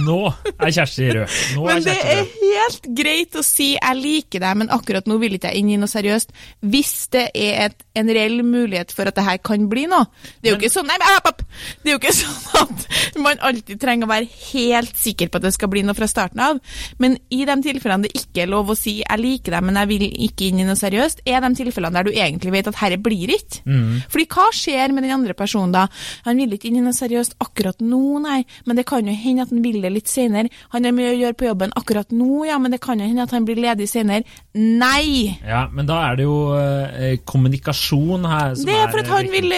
nå 0.07 0.19
er 0.59 0.73
Kjersti 0.75 1.09
rød. 1.17 1.37
Nå 1.57 1.65
er 1.67 1.75
Men 1.75 1.85
det 1.87 1.95
Kjersti 1.97 2.13
er 2.13 2.21
rød. 2.23 2.37
helt 2.45 2.89
greit 3.01 3.39
å 3.39 3.43
si 3.45 3.69
'jeg 3.75 3.97
liker 3.99 4.41
deg', 4.45 4.57
men 4.63 4.69
akkurat 4.75 5.07
nå 5.11 5.19
vil 5.21 5.35
ikke 5.39 5.51
jeg 5.53 5.59
inn 5.63 5.71
i 5.71 5.77
noe 5.81 5.89
seriøst. 5.91 6.31
Hvis 6.63 6.95
det 7.13 7.25
er 7.35 7.67
et, 7.67 7.83
en 7.97 8.09
reell 8.09 8.43
mulighet 8.43 8.93
for 8.95 9.09
at 9.09 9.15
det 9.15 9.25
her 9.25 9.39
kan 9.39 9.69
bli 9.69 9.87
noe. 9.87 10.07
Det 10.43 10.51
er 10.51 10.55
jo 10.55 10.57
Men- 10.57 10.63
ikke 10.65 10.73
sånn 10.79 10.87
nei, 10.87 10.97
men, 10.99 11.17
opp, 11.19 11.27
app. 11.27 11.43
Det 11.83 11.91
er 11.91 11.97
jo 11.97 11.99
ikke 11.99 12.15
sånn 12.23 12.63
at 12.63 13.19
man 13.19 13.39
alltid 13.39 13.81
trenger 13.81 14.07
å 14.07 14.11
være 14.15 14.29
helt 14.53 14.97
sikker 14.97 15.29
på 15.29 15.37
at 15.37 15.43
det 15.43 15.53
skal 15.55 15.69
bli 15.69 15.83
noe 15.83 15.95
fra 15.95 16.07
starten 16.07 16.41
av. 16.41 16.61
Men 16.99 17.19
i 17.31 17.45
de 17.45 17.57
tilfellene 17.63 18.03
det 18.09 18.15
ikke 18.15 18.43
er 18.43 18.47
lov 18.53 18.71
å 18.71 18.77
si 18.77 19.03
'jeg 19.03 19.19
liker 19.21 19.53
deg, 19.53 19.63
men 19.65 19.75
jeg 19.75 19.89
vil 19.89 20.07
ikke 20.29 20.49
inn 20.49 20.61
i 20.61 20.65
noe 20.65 20.77
seriøst', 20.79 21.21
er 21.27 21.41
de 21.41 21.55
tilfellene 21.55 21.93
der 21.93 22.03
du 22.05 22.11
egentlig 22.13 22.53
vet 22.53 22.67
at 22.69 22.75
herre 22.77 22.97
blir 22.99 23.29
ikke. 23.29 23.58
Mm. 23.65 24.03
Fordi 24.11 24.27
hva 24.35 24.47
skjer 24.55 24.95
med 24.95 25.07
den 25.07 25.15
andre 25.17 25.35
personen 25.39 25.75
da? 25.75 25.87
Han 26.27 26.37
vil 26.43 26.55
ikke 26.57 26.71
inn 26.71 26.79
i 26.81 26.85
noe 26.85 26.97
seriøst 26.97 27.39
akkurat 27.43 27.81
nå, 27.85 28.03
nei, 28.25 28.43
men 28.67 28.79
det 28.79 28.87
kan 28.89 29.07
jo 29.07 29.15
hende 29.15 29.47
at 29.47 29.55
han 29.55 29.65
vil 29.65 29.81
det 29.83 29.93
litt 29.95 30.13
senere. 30.13 30.53
Han 30.75 30.85
har 30.89 30.97
mye 30.97 31.15
å 31.15 31.19
gjøre 31.19 31.39
på 31.39 31.49
jobben 31.49 31.75
akkurat 31.79 32.15
nå, 32.15 32.45
ja, 32.49 32.59
men 32.63 32.75
det 32.75 32.81
kan 32.85 33.01
jo 33.01 33.09
hende 33.09 33.27
at 33.27 33.35
han 33.37 33.49
blir 33.49 33.61
ledig 33.61 33.89
senere. 33.91 34.25
Nei! 34.55 35.39
Ja, 35.47 35.67
men 35.73 35.89
da 35.89 36.01
er 36.11 36.19
det 36.21 36.29
jo 36.29 36.39
eh, 36.59 37.19
kommunikasjon 37.25 38.27
her 38.29 38.57
som 38.57 38.65
er 38.67 38.73
Det 38.73 38.81
er 38.81 38.91
for 38.95 39.05
at 39.05 39.15
han 39.17 39.31
vil 39.35 39.53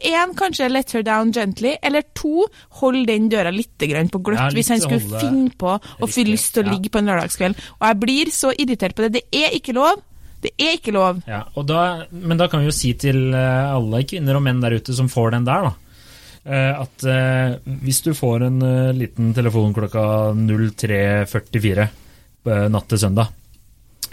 Én, 0.00 0.32
kanskje 0.32 0.70
let 0.70 0.92
her 0.96 1.02
down 1.04 1.30
gently, 1.30 1.74
eller 1.84 2.02
to, 2.16 2.46
hold 2.80 3.04
den 3.06 3.28
døra 3.28 3.50
litt 3.52 3.76
på 3.76 4.20
gløtt 4.24 4.38
Ja, 4.38 4.46
litt 4.48 4.56
hvis 4.56 4.70
han 4.72 4.80
skulle 4.80 5.00
holde- 5.02 5.20
finne 5.20 5.50
på 5.60 5.74
å 5.76 6.08
få 6.08 6.24
lyst 6.24 6.54
til 6.54 6.64
å 6.64 6.66
ja. 6.66 6.72
ligge 6.72 6.88
på 6.88 6.98
en 6.98 7.10
lørdagskveld. 7.10 7.58
Og 7.80 7.86
jeg 7.86 8.00
blir 8.00 8.30
så 8.32 8.52
irritert 8.56 8.96
på 8.96 9.02
det. 9.02 9.12
Det 9.12 9.24
er 9.44 9.52
ikke 9.52 9.74
lov. 9.76 10.00
Det 10.40 10.54
er 10.56 10.76
ikke 10.78 10.92
lov. 10.96 11.18
Ja, 11.28 11.42
og 11.54 11.66
da, 11.68 12.06
men 12.10 12.38
da 12.40 12.46
kan 12.48 12.62
vi 12.62 12.70
jo 12.70 12.74
si 12.74 12.94
til 12.96 13.34
eh, 13.36 13.74
alle 13.74 14.00
kvinner 14.08 14.38
og 14.38 14.44
menn 14.46 14.62
der 14.64 14.78
ute 14.80 14.94
som 14.96 15.08
får 15.12 15.34
den 15.36 15.44
der, 15.48 15.66
da. 15.68 15.72
eh, 16.48 16.80
At 16.80 17.04
eh, 17.04 17.58
hvis 17.84 18.00
du 18.06 18.14
får 18.16 18.46
en 18.48 18.62
eh, 18.64 18.92
liten 18.96 19.34
telefon 19.36 19.74
klokka 19.76 20.06
03.44 20.38 21.84
eh, 21.84 22.66
natt 22.72 22.88
til 22.88 23.02
søndag, 23.04 23.28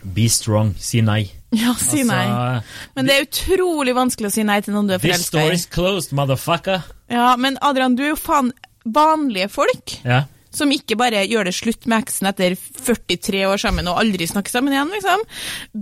be 0.04 0.28
strong, 0.30 0.74
si 0.80 1.02
nei. 1.02 1.24
Ja, 1.56 1.72
si 1.80 2.02
nei. 2.04 2.26
Altså, 2.28 2.90
Men 2.98 3.08
det 3.08 3.14
er 3.16 3.24
utrolig 3.30 3.94
vanskelig 3.96 4.28
å 4.28 4.34
si 4.36 4.44
nei 4.44 4.58
til 4.66 4.76
noen 4.76 4.90
du 4.90 4.98
er 4.98 5.00
This 5.00 5.14
forelska 5.14 5.32
store 5.32 5.54
i. 5.56 5.60
is 5.62 5.66
closed, 5.72 6.12
motherfucker. 6.20 6.84
Ja, 7.08 7.30
men 7.40 7.56
Adrian, 7.64 7.96
du 7.96 8.04
er 8.04 8.12
jo 8.12 8.18
faen 8.20 8.52
vanlige 8.84 9.48
folk. 9.56 9.94
Ja. 10.04 10.26
Som 10.58 10.72
ikke 10.74 10.98
bare 11.00 11.22
gjør 11.30 11.48
det 11.50 11.54
slutt 11.58 11.86
med 11.88 12.02
eksen 12.04 12.28
etter 12.32 12.56
43 12.58 13.44
år 13.46 13.62
sammen 13.62 13.88
og 13.92 14.00
aldri 14.02 14.26
snakker 14.30 14.54
sammen 14.56 14.74
igjen, 14.74 14.90
liksom. 14.96 15.24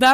De 0.06 0.13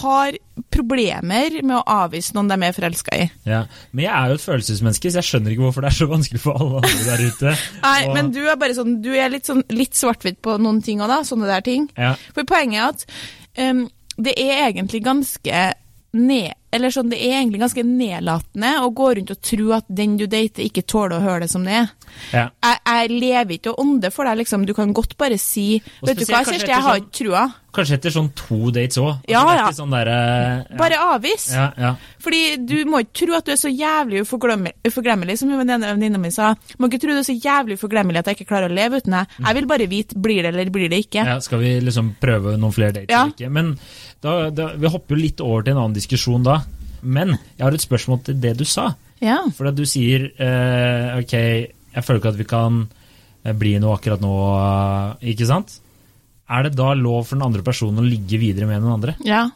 har 0.00 0.36
problemer 0.72 1.56
med 1.62 1.74
å 1.76 1.82
avvise 2.04 2.34
noen 2.36 2.48
de 2.50 2.58
er 2.68 2.74
forelska 2.76 3.16
i. 3.18 3.26
Ja, 3.48 3.64
Men 3.92 4.04
jeg 4.06 4.12
er 4.14 4.30
jo 4.32 4.38
et 4.38 4.44
følelsesmenneske, 4.46 5.10
så 5.12 5.20
jeg 5.20 5.28
skjønner 5.30 5.54
ikke 5.54 5.66
hvorfor 5.66 5.84
det 5.86 5.90
er 5.92 5.98
så 5.98 6.08
vanskelig 6.10 6.42
for 6.42 6.60
alle 6.60 6.82
andre 6.82 7.06
der 7.10 7.24
ute. 7.30 7.54
Nei, 7.86 7.98
Og- 8.06 8.14
men 8.16 8.30
du 8.34 8.40
er 8.46 8.60
bare 8.60 8.76
sånn, 8.78 8.96
du 9.04 9.10
er 9.14 9.32
litt, 9.32 9.48
sånn, 9.50 9.64
litt 9.74 9.98
svart-hvitt 9.98 10.40
på 10.44 10.56
noen 10.62 10.82
ting 10.86 11.02
òg, 11.04 11.10
da. 11.12 11.20
Sånne 11.26 11.50
der 11.50 11.64
ting. 11.66 11.88
ja. 11.98 12.14
For 12.36 12.46
poenget 12.48 12.78
er 12.80 12.92
at 12.94 13.70
um, 13.72 13.84
det 14.16 14.32
er 14.40 14.68
egentlig 14.70 15.02
ganske 15.04 15.64
ned, 16.16 16.54
eller 16.76 16.94
sånn, 16.94 17.10
det 17.12 17.18
er 17.24 17.40
egentlig 17.40 17.62
ganske 17.64 17.84
nedlatende 17.86 18.72
å 18.84 18.90
gå 18.96 19.10
rundt 19.18 19.34
og 19.34 19.42
tro 19.50 19.72
at 19.76 19.88
den 19.88 20.16
du 20.20 20.26
dater, 20.30 20.64
ikke 20.68 20.86
tåler 20.86 21.18
å 21.18 21.24
høre 21.26 21.44
det 21.46 21.50
som 21.52 21.64
det 21.66 21.76
er. 21.82 21.92
Ja. 22.32 22.46
Jeg, 22.64 22.80
jeg 22.86 23.20
lever 23.20 23.58
ikke 23.58 23.72
og 23.74 23.80
ånder 23.82 24.12
for 24.14 24.28
deg, 24.28 24.38
liksom. 24.44 24.64
Du 24.68 24.72
kan 24.76 24.92
godt 24.96 25.16
bare 25.20 25.36
si 25.40 25.80
Og 26.00 26.08
Vet 26.08 26.20
du 26.22 26.26
hva, 26.30 26.44
Kjersti, 26.46 26.70
jeg 26.70 26.82
har 26.82 26.96
sånn- 26.96 27.06
ikke 27.08 27.16
trua. 27.18 27.46
Kanskje 27.76 27.96
etter 27.98 28.12
sånn 28.14 28.30
to 28.38 28.70
dates 28.72 28.96
òg. 28.96 29.18
Ja, 29.28 29.42
er 29.52 29.58
ja. 29.58 29.66
sånn 29.76 29.90
derre 29.92 30.14
ja. 30.16 30.76
Bare 30.80 31.00
avvis. 31.12 31.50
Ja, 31.52 31.66
ja. 31.76 31.90
Fordi 32.24 32.56
du 32.64 32.76
må 32.88 33.02
ikke 33.04 33.18
tro 33.26 33.36
at 33.36 33.44
du 33.44 33.52
er 33.52 33.58
så 33.60 33.68
jævlig 33.68 34.22
uforglemmelig, 34.24 35.36
som 35.36 35.52
en 35.52 35.74
venninne 35.84 36.20
mi 36.22 36.30
sa. 36.32 36.54
Du 36.70 36.78
må 36.80 36.88
ikke 36.88 37.02
tro 37.02 37.12
du 37.12 37.20
er 37.20 37.26
så 37.28 37.36
jævlig 37.36 37.76
uforglemmelig 37.76 38.22
at 38.22 38.30
jeg 38.30 38.38
ikke 38.38 38.48
klarer 38.54 38.72
å 38.72 38.78
leve 38.78 39.02
uten 39.02 39.18
deg. 39.18 39.36
Jeg 39.44 39.58
vil 39.58 39.68
bare 39.68 39.90
vite 39.92 40.16
blir 40.16 40.40
det 40.46 40.54
eller 40.54 40.72
blir 40.72 40.88
det 40.88 41.02
ikke. 41.04 41.26
Ja, 41.28 41.36
skal 41.44 41.60
vi 41.60 41.74
liksom 41.84 42.14
prøve 42.22 42.56
noen 42.56 42.72
flere 42.72 42.96
dates 42.96 43.12
Ja. 43.12 43.26
eller 43.26 43.36
ikke? 43.36 43.52
Men 43.52 43.74
da, 44.24 44.48
da, 44.50 44.70
vi 44.80 44.88
hopper 44.88 45.14
jo 45.16 45.20
litt 45.20 45.44
over 45.44 45.66
til 45.66 45.76
en 45.76 45.82
annen 45.84 45.98
diskusjon 45.98 46.46
da. 46.46 46.62
Men 47.06 47.36
jeg 47.36 47.64
har 47.64 47.74
et 47.76 47.84
spørsmål 47.84 48.22
til 48.26 48.38
det 48.42 48.56
du 48.58 48.64
sa. 48.68 48.90
Ja. 49.22 49.40
For 49.56 49.70
at 49.70 49.78
du 49.78 49.84
sier 49.88 50.28
eh, 50.28 51.16
ok, 51.22 51.34
jeg 51.96 52.04
føler 52.04 52.20
ikke 52.20 52.32
at 52.34 52.40
vi 52.40 52.48
kan 52.50 52.80
eh, 52.84 53.54
bli 53.56 53.76
noe 53.80 53.96
akkurat 53.96 54.22
nå, 54.22 54.32
eh, 54.60 55.30
ikke 55.32 55.48
sant? 55.48 55.78
Er 56.46 56.66
det 56.66 56.76
da 56.78 56.92
lov 56.94 57.24
for 57.26 57.38
den 57.38 57.46
andre 57.46 57.64
personen 57.66 58.02
å 58.02 58.06
ligge 58.06 58.38
videre 58.38 58.68
med 58.68 58.84
den 58.84 58.92
andre? 58.92 59.16
Ja, 59.26 59.46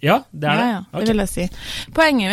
Ja, 0.00 0.22
det 0.32 0.48
er 0.48 0.56
det. 0.56 0.66
ja, 0.70 0.78
det 0.80 0.96
okay. 0.96 1.08
vil 1.10 1.20
jeg 1.20 1.30
si. 1.30 1.44
Poenget, 1.96 2.30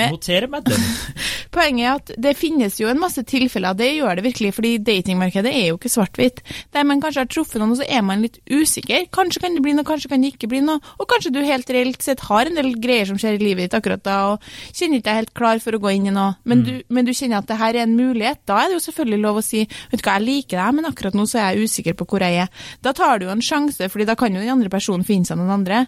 med, 0.47 0.69
poenget 1.55 1.83
er 1.83 1.97
at 1.97 2.11
det 2.23 2.33
finnes 2.39 2.77
jo 2.79 2.87
en 2.87 2.99
masse 3.01 3.23
tilfeller, 3.27 3.75
det 3.75 3.89
gjør 3.97 4.19
det 4.19 4.23
virkelig, 4.29 4.53
fordi 4.55 4.71
datingmarkedet 4.87 5.51
er 5.51 5.65
jo 5.67 5.79
ikke 5.79 5.91
svart-hvitt. 5.91 6.39
Der 6.75 6.87
man 6.87 7.01
kanskje 7.03 7.25
har 7.25 7.31
truffet 7.31 7.59
noen, 7.59 7.73
og 7.75 7.81
så 7.81 7.87
er 7.91 8.05
man 8.07 8.23
litt 8.23 8.39
usikker. 8.47 9.09
Kanskje 9.13 9.43
kan 9.43 9.57
det 9.57 9.63
bli 9.65 9.75
noe, 9.75 9.87
kanskje 9.87 10.13
kan 10.13 10.23
det 10.23 10.31
ikke 10.35 10.49
bli 10.53 10.61
noe. 10.63 10.79
Og 10.95 11.09
kanskje 11.11 11.33
du 11.35 11.41
helt 11.43 11.73
reelt 11.75 12.07
sett 12.07 12.23
har 12.29 12.47
en 12.47 12.59
del 12.61 12.71
greier 12.79 13.11
som 13.11 13.19
skjer 13.19 13.35
i 13.35 13.43
livet 13.43 13.67
ditt 13.67 13.77
akkurat 13.77 14.05
da, 14.07 14.17
og 14.31 14.47
kjenner 14.71 15.01
ikke 15.01 15.09
deg 15.09 15.21
helt 15.21 15.35
klar 15.41 15.63
for 15.63 15.75
å 15.75 15.81
gå 15.83 15.93
inn 15.97 16.07
i 16.07 16.15
noe. 16.15 16.39
Men, 16.47 16.63
du, 16.63 16.73
men 16.87 17.07
du 17.07 17.11
kjenner 17.11 17.41
at 17.41 17.51
det 17.51 17.59
her 17.59 17.75
er 17.75 17.83
en 17.83 17.99
mulighet. 17.99 18.45
Da 18.47 18.61
er 18.63 18.71
det 18.71 18.79
jo 18.79 18.85
selvfølgelig 18.87 19.23
lov 19.27 19.41
å 19.41 19.45
si 19.45 19.65
vet 19.67 19.99
du 19.99 20.07
hva, 20.07 20.15
jeg 20.17 20.27
liker 20.29 20.63
deg, 20.63 20.79
men 20.79 20.91
akkurat 20.93 21.19
nå 21.19 21.27
så 21.27 21.43
er 21.43 21.51
jeg 21.51 21.67
usikker 21.67 21.99
på 21.99 22.07
hvor 22.07 22.23
jeg 22.23 22.47
er. 22.47 22.65
Da 22.85 22.95
tar 22.95 23.19
du 23.19 23.27
jo 23.27 23.35
en 23.35 23.43
sjanse, 23.43 23.91
fordi 23.91 24.07
da 24.07 24.15
kan 24.19 24.31
jo 24.31 24.39
den 24.39 24.55
andre 24.55 24.71
personen 24.71 25.03
finne 25.07 25.27
seg 25.27 25.39
noen 25.41 25.57
andre. 25.59 25.83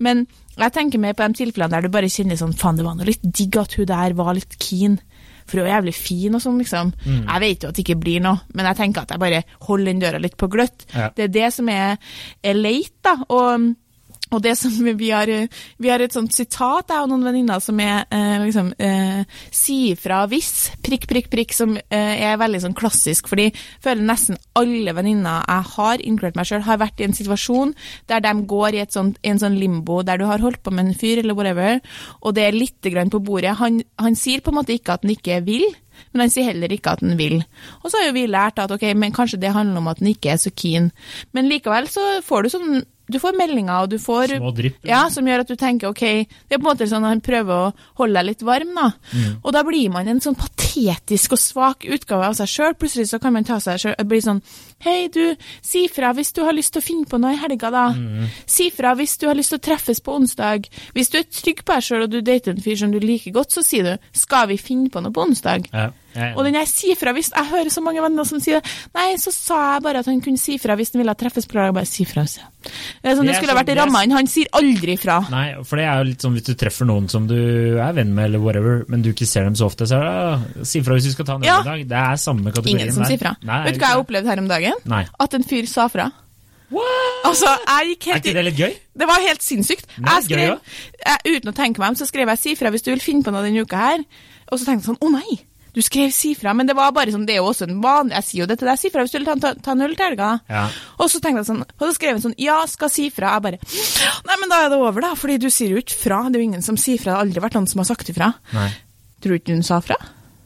Men 0.00 0.24
jeg 0.66 0.74
tenker 0.74 1.02
mer 1.02 1.14
på 1.14 1.26
de 1.28 1.38
tilfellene 1.38 1.70
der 1.74 1.86
du 1.86 1.92
bare 1.94 2.10
kjenner 2.10 2.38
sånn 2.40 2.56
faen, 2.58 2.78
det 2.78 2.86
var 2.86 2.96
noe 2.98 3.08
litt 3.08 3.22
digg 3.22 3.56
at 3.60 3.76
hun 3.78 3.88
der 3.90 4.16
var 4.18 4.34
litt 4.34 4.58
keen. 4.58 4.98
For 5.48 5.60
hun 5.60 5.66
er 5.68 5.78
jævlig 5.78 5.94
fin 5.96 6.34
og 6.36 6.42
sånn, 6.44 6.58
liksom. 6.60 6.90
Jeg 7.24 7.40
vet 7.40 7.62
jo 7.62 7.70
at 7.70 7.76
det 7.78 7.84
ikke 7.86 8.00
blir 8.02 8.20
noe, 8.20 8.42
men 8.52 8.66
jeg 8.68 8.76
tenker 8.82 9.06
at 9.06 9.14
jeg 9.14 9.22
bare 9.22 9.42
holder 9.64 9.88
den 9.92 10.02
døra 10.02 10.20
litt 10.20 10.36
på 10.36 10.48
gløtt. 10.52 10.84
Ja. 10.92 11.08
Det 11.16 11.24
er 11.24 11.32
det 11.32 11.52
som 11.56 11.70
er, 11.72 11.96
er 12.44 12.58
leit, 12.58 12.92
da. 13.06 13.14
Og 13.32 13.70
Og 14.34 14.42
det 14.44 14.54
som 14.60 14.74
vi 14.98 15.10
har, 15.10 15.30
vi 15.78 15.90
har 15.90 16.02
et 16.04 16.14
sånt 16.14 16.34
sitat, 16.34 16.90
jeg 16.92 17.04
og 17.04 17.10
noen 17.12 17.24
venninner, 17.28 17.62
som 17.64 17.78
er 17.80 18.04
eh, 18.12 18.36
liksom 18.44 18.72
eh, 18.76 19.22
Si 19.54 19.78
ifra 19.92 20.22
hvis, 20.30 20.70
prikk, 20.84 21.06
prikk, 21.10 21.30
prikk, 21.32 21.54
som 21.56 21.76
eh, 21.78 22.14
er 22.28 22.38
veldig 22.40 22.60
sånn 22.64 22.76
klassisk. 22.78 23.28
fordi 23.30 23.48
jeg 23.48 23.56
føler 23.84 24.04
nesten 24.08 24.38
alle 24.58 24.94
venninner 24.96 25.44
jeg 25.48 25.72
har, 25.74 26.04
inkludert 26.04 26.38
meg 26.38 26.48
sjøl, 26.50 26.64
har 26.66 26.80
vært 26.82 27.00
i 27.00 27.08
en 27.08 27.16
situasjon 27.16 27.74
der 28.10 28.22
de 28.24 28.34
går 28.48 28.76
i, 28.76 28.84
sånt, 28.92 29.18
i, 29.22 29.32
en 29.32 29.40
sånn 29.40 29.58
limbo, 29.60 30.02
der 30.06 30.20
du 30.20 30.26
har 30.28 30.42
holdt 30.44 30.62
på 30.64 30.74
med 30.74 30.86
en 30.86 30.98
fyr 30.98 31.22
eller 31.22 31.36
whatever, 31.38 31.80
og 32.22 32.36
det 32.36 32.48
er 32.48 32.56
litt 32.56 32.92
grann 32.92 33.12
på 33.12 33.22
bordet. 33.24 33.56
Han, 33.62 33.82
han 34.00 34.18
sier 34.18 34.42
på 34.44 34.52
en 34.52 34.60
måte 34.60 34.76
ikke 34.76 34.96
at 34.96 35.06
han 35.06 35.14
ikke 35.14 35.42
vil. 35.46 35.66
Men 36.12 36.24
han 36.24 36.32
sier 36.32 36.46
heller 36.46 36.70
ikke 36.72 36.92
at 36.94 37.02
han 37.02 37.18
vil. 37.18 37.40
Og 37.82 37.90
så 37.90 37.98
har 37.98 38.08
jo 38.08 38.14
vi 38.16 38.28
lært 38.30 38.60
at 38.62 38.70
ok, 38.70 38.84
men 38.94 39.14
kanskje 39.14 39.40
det 39.42 39.54
handler 39.54 39.82
om 39.82 39.90
at 39.90 39.98
han 40.02 40.12
ikke 40.12 40.30
er 40.34 40.38
så 40.40 40.52
keen. 40.54 40.92
Men 41.34 41.50
likevel 41.50 41.90
så 41.90 42.04
får 42.24 42.46
du 42.46 42.52
sånn 42.54 42.78
du 43.08 43.18
får 43.22 43.36
meldinger, 43.38 43.82
og 43.82 43.92
du 43.92 43.98
får 44.02 44.36
Små 44.36 44.52
drypp. 44.56 44.78
Ja, 44.86 45.06
som 45.12 45.26
gjør 45.28 45.44
at 45.44 45.50
du 45.50 45.56
tenker 45.58 45.92
ok, 45.92 46.04
det 46.28 46.56
er 46.56 46.60
på 46.60 46.64
en 46.64 46.68
måte 46.68 46.88
sånn 46.90 47.06
at 47.06 47.14
han 47.14 47.24
prøver 47.24 47.68
å 47.68 47.72
holde 48.02 48.20
deg 48.20 48.30
litt 48.30 48.44
varm, 48.46 48.74
da. 48.76 48.90
Mm. 49.12 49.38
Og 49.42 49.54
da 49.56 49.64
blir 49.66 49.92
man 49.94 50.10
en 50.10 50.20
sånn 50.24 50.36
patetisk 50.38 51.36
og 51.36 51.42
svak 51.42 51.88
utgave 51.88 52.28
av 52.28 52.36
seg 52.38 52.52
sjøl. 52.52 52.76
Plutselig 52.78 53.08
så 53.12 53.20
kan 53.22 53.34
man 53.34 53.48
ta 53.48 53.60
seg 53.64 53.80
sjøl 53.82 53.96
bli 54.08 54.20
sånn 54.24 54.42
Hei, 54.84 55.08
du, 55.10 55.34
si 55.64 55.88
fra 55.90 56.12
hvis 56.14 56.30
du 56.36 56.44
har 56.46 56.54
lyst 56.54 56.72
til 56.76 56.78
å 56.82 56.86
finne 56.86 57.06
på 57.10 57.18
noe 57.18 57.32
i 57.34 57.40
helga, 57.40 57.70
da. 57.74 57.86
Mm. 57.98 58.28
Si 58.46 58.68
fra 58.70 58.92
hvis 58.94 59.16
du 59.18 59.26
har 59.26 59.34
lyst 59.34 59.50
til 59.50 59.58
å 59.58 59.64
treffes 59.66 59.98
på 60.06 60.14
onsdag. 60.14 60.68
Hvis 60.94 61.10
du 61.10 61.18
er 61.18 61.26
trygg 61.26 61.64
på 61.66 61.74
deg 61.74 61.82
sjøl 61.88 62.04
og 62.06 62.12
du 62.14 62.20
dater 62.22 62.54
en 62.54 62.62
fyr 62.62 62.76
som 62.78 62.92
du 62.94 63.00
liker 63.02 63.34
godt, 63.34 63.50
så 63.56 63.64
sier 63.66 63.82
du 63.82 63.94
skal 64.14 64.46
vi 64.52 64.56
finne 64.62 64.86
på 64.94 65.02
noe 65.02 65.10
på 65.14 65.24
onsdag? 65.26 65.66
Ja, 65.72 65.88
jeg 66.14 66.36
Og 66.38 66.44
den 66.46 66.54
jeg 66.56 66.66
sier 66.70 66.96
fra 66.98 67.12
hvis 67.14 67.28
Jeg 67.34 67.46
hører 67.50 67.68
så 67.70 67.82
mange 67.84 68.00
venner 68.02 68.24
som 68.26 68.40
sier 68.42 68.58
det. 68.62 68.70
Nei, 68.96 69.10
så 69.20 69.30
sa 69.34 69.58
jeg 69.74 69.82
bare 69.84 70.00
at 70.00 70.06
han 70.08 70.22
kunne 70.24 70.40
si 70.40 70.56
fra 70.62 70.74
hvis 70.78 70.94
han 70.94 71.02
ville 71.02 71.14
treffes 71.20 71.46
på 71.50 71.58
lørdag. 71.58 71.74
Bare 71.78 71.86
si 71.90 72.06
fra. 72.08 72.24
så. 72.26 72.46
Det 73.02 73.10
er 73.12 73.18
sånn 73.18 73.26
Det 73.26 73.34
det 73.34 73.36
skulle 73.38 73.52
sånn- 73.52 73.58
vært 73.60 73.68
i 73.74 73.76
det 73.76 74.04
inn. 74.06 74.14
Han 74.16 74.26
sier 74.30 74.48
aldri 74.56 74.96
fra. 74.98 75.18
Nei, 75.30 75.44
for 75.64 75.76
det 75.76 75.84
er 75.86 75.98
jo 76.00 76.08
litt 76.08 76.22
sånn 76.24 76.34
hvis 76.38 76.46
du 76.48 76.54
treffer 76.58 76.86
noen 76.88 77.08
som 77.10 77.26
du 77.28 77.36
er 77.78 77.92
venn 77.98 78.14
med, 78.14 78.24
eller 78.30 78.38
whatever, 78.42 78.84
men 78.88 79.02
du 79.02 79.10
ikke 79.12 79.26
ser 79.26 79.44
dem 79.44 79.54
så 79.58 79.66
ofte, 79.68 79.86
så 79.90 80.00
er 80.00 80.08
det 80.56 80.66
si 80.70 80.80
fra 80.86 80.94
hvis 80.96 81.10
du 81.10 81.12
skal 81.12 81.24
ta 81.28 81.34
en 81.38 81.42
øl 81.44 81.60
i 81.60 81.68
dag. 81.68 81.84
Det 81.92 82.00
er 82.00 82.16
samme 82.16 82.50
kategorien 82.54 82.80
Ingen 82.86 82.94
som 82.94 83.02
der. 83.04 83.10
sier 83.12 83.18
fra. 83.22 83.36
Nei, 83.42 83.60
Vet 83.68 83.74
du 83.74 83.80
hva 83.84 83.92
jeg 83.94 84.04
opplevde 84.06 84.26
her 84.32 84.38
om 84.38 84.48
dagen? 84.48 84.67
Nei. 84.84 85.04
At 85.20 85.34
en 85.34 85.44
fyr 85.44 85.66
sa 85.66 85.88
fra. 85.92 86.10
Altså, 87.24 87.48
jeg 87.48 87.94
gikk 87.94 88.06
Er 88.12 88.20
ikke 88.20 88.34
det 88.36 88.44
litt 88.44 88.58
gøy? 88.60 88.72
Det 89.00 89.06
var 89.08 89.22
helt 89.24 89.44
sinnssykt. 89.44 89.86
Nei, 89.96 90.16
Jeg 90.18 90.26
skrev, 90.28 90.48
gøy, 90.52 90.80
jeg, 91.06 91.36
uten 91.38 91.52
å 91.52 91.56
tenke 91.56 91.80
meg 91.80 91.94
om, 91.94 91.96
så 91.96 92.08
skrev 92.08 92.28
jeg 92.28 92.38
'si 92.38 92.54
fra 92.56 92.70
hvis 92.70 92.84
du 92.84 92.90
vil 92.92 93.00
finne 93.00 93.24
på 93.24 93.32
noe 93.32 93.42
denne 93.42 93.64
uka 93.64 93.76
her'. 93.76 94.04
Og 94.52 94.58
så 94.58 94.66
tenkte 94.66 94.84
jeg 94.84 94.90
sånn 94.90 95.00
'å 95.00 95.12
nei', 95.12 95.40
du 95.72 95.80
skrev 95.80 96.12
'si 96.12 96.34
fra', 96.34 96.54
men 96.54 96.66
det 96.66 96.76
var 96.76 96.92
bare 96.92 97.10
sånn, 97.12 97.24
det 97.24 97.36
er 97.36 97.40
jo 97.40 97.48
også 97.48 97.68
en 97.68 97.80
vanlig 97.80 98.12
Jeg 98.14 98.24
sier 98.24 98.40
jo 98.40 98.46
det 98.46 98.58
til 98.58 98.68
deg, 98.68 98.78
si 98.78 98.90
fra 98.90 99.00
hvis 99.02 99.12
du 99.12 99.18
vil 99.18 99.26
ta, 99.26 99.34
ta, 99.36 99.54
ta 99.54 99.70
en 99.72 99.80
øl 99.80 99.96
til 99.96 100.06
helga. 100.06 100.40
Ja. 100.48 100.68
Og 100.98 101.08
så 101.08 101.20
tenkte 101.20 101.40
jeg 101.40 101.46
sånn, 101.48 101.62
og 101.62 101.84
så 101.88 101.94
skrev 101.94 102.12
jeg 102.16 102.22
sånn 102.22 102.38
'ja, 102.38 102.66
skal 102.66 102.88
si 102.90 103.10
fra'. 103.10 103.32
Jeg 103.32 103.42
bare 103.42 103.58
'nei, 104.26 104.36
men 104.40 104.48
da 104.48 104.64
er 104.64 104.68
det 104.68 104.78
over', 104.78 105.00
da, 105.00 105.14
fordi 105.14 105.38
du 105.38 105.48
sier 105.48 105.70
jo 105.70 105.76
ikke 105.80 105.96
fra. 105.96 106.28
Det 106.28 106.36
er 106.36 106.40
jo 106.44 106.48
ingen 106.52 106.62
som 106.62 106.76
sier 106.76 106.98
fra. 106.98 107.12
Det 107.12 107.16
har 107.16 107.24
aldri 107.24 107.40
vært 107.40 107.54
noen 107.56 107.68
som 107.68 107.78
har 107.78 107.88
sagt 107.88 108.08
ifra. 108.10 108.34
Nei. 108.52 108.72
Tror 109.22 109.32
du 109.32 109.38
ikke 109.40 109.54
hun 109.54 109.62
sa 109.62 109.80
fra? 109.80 109.96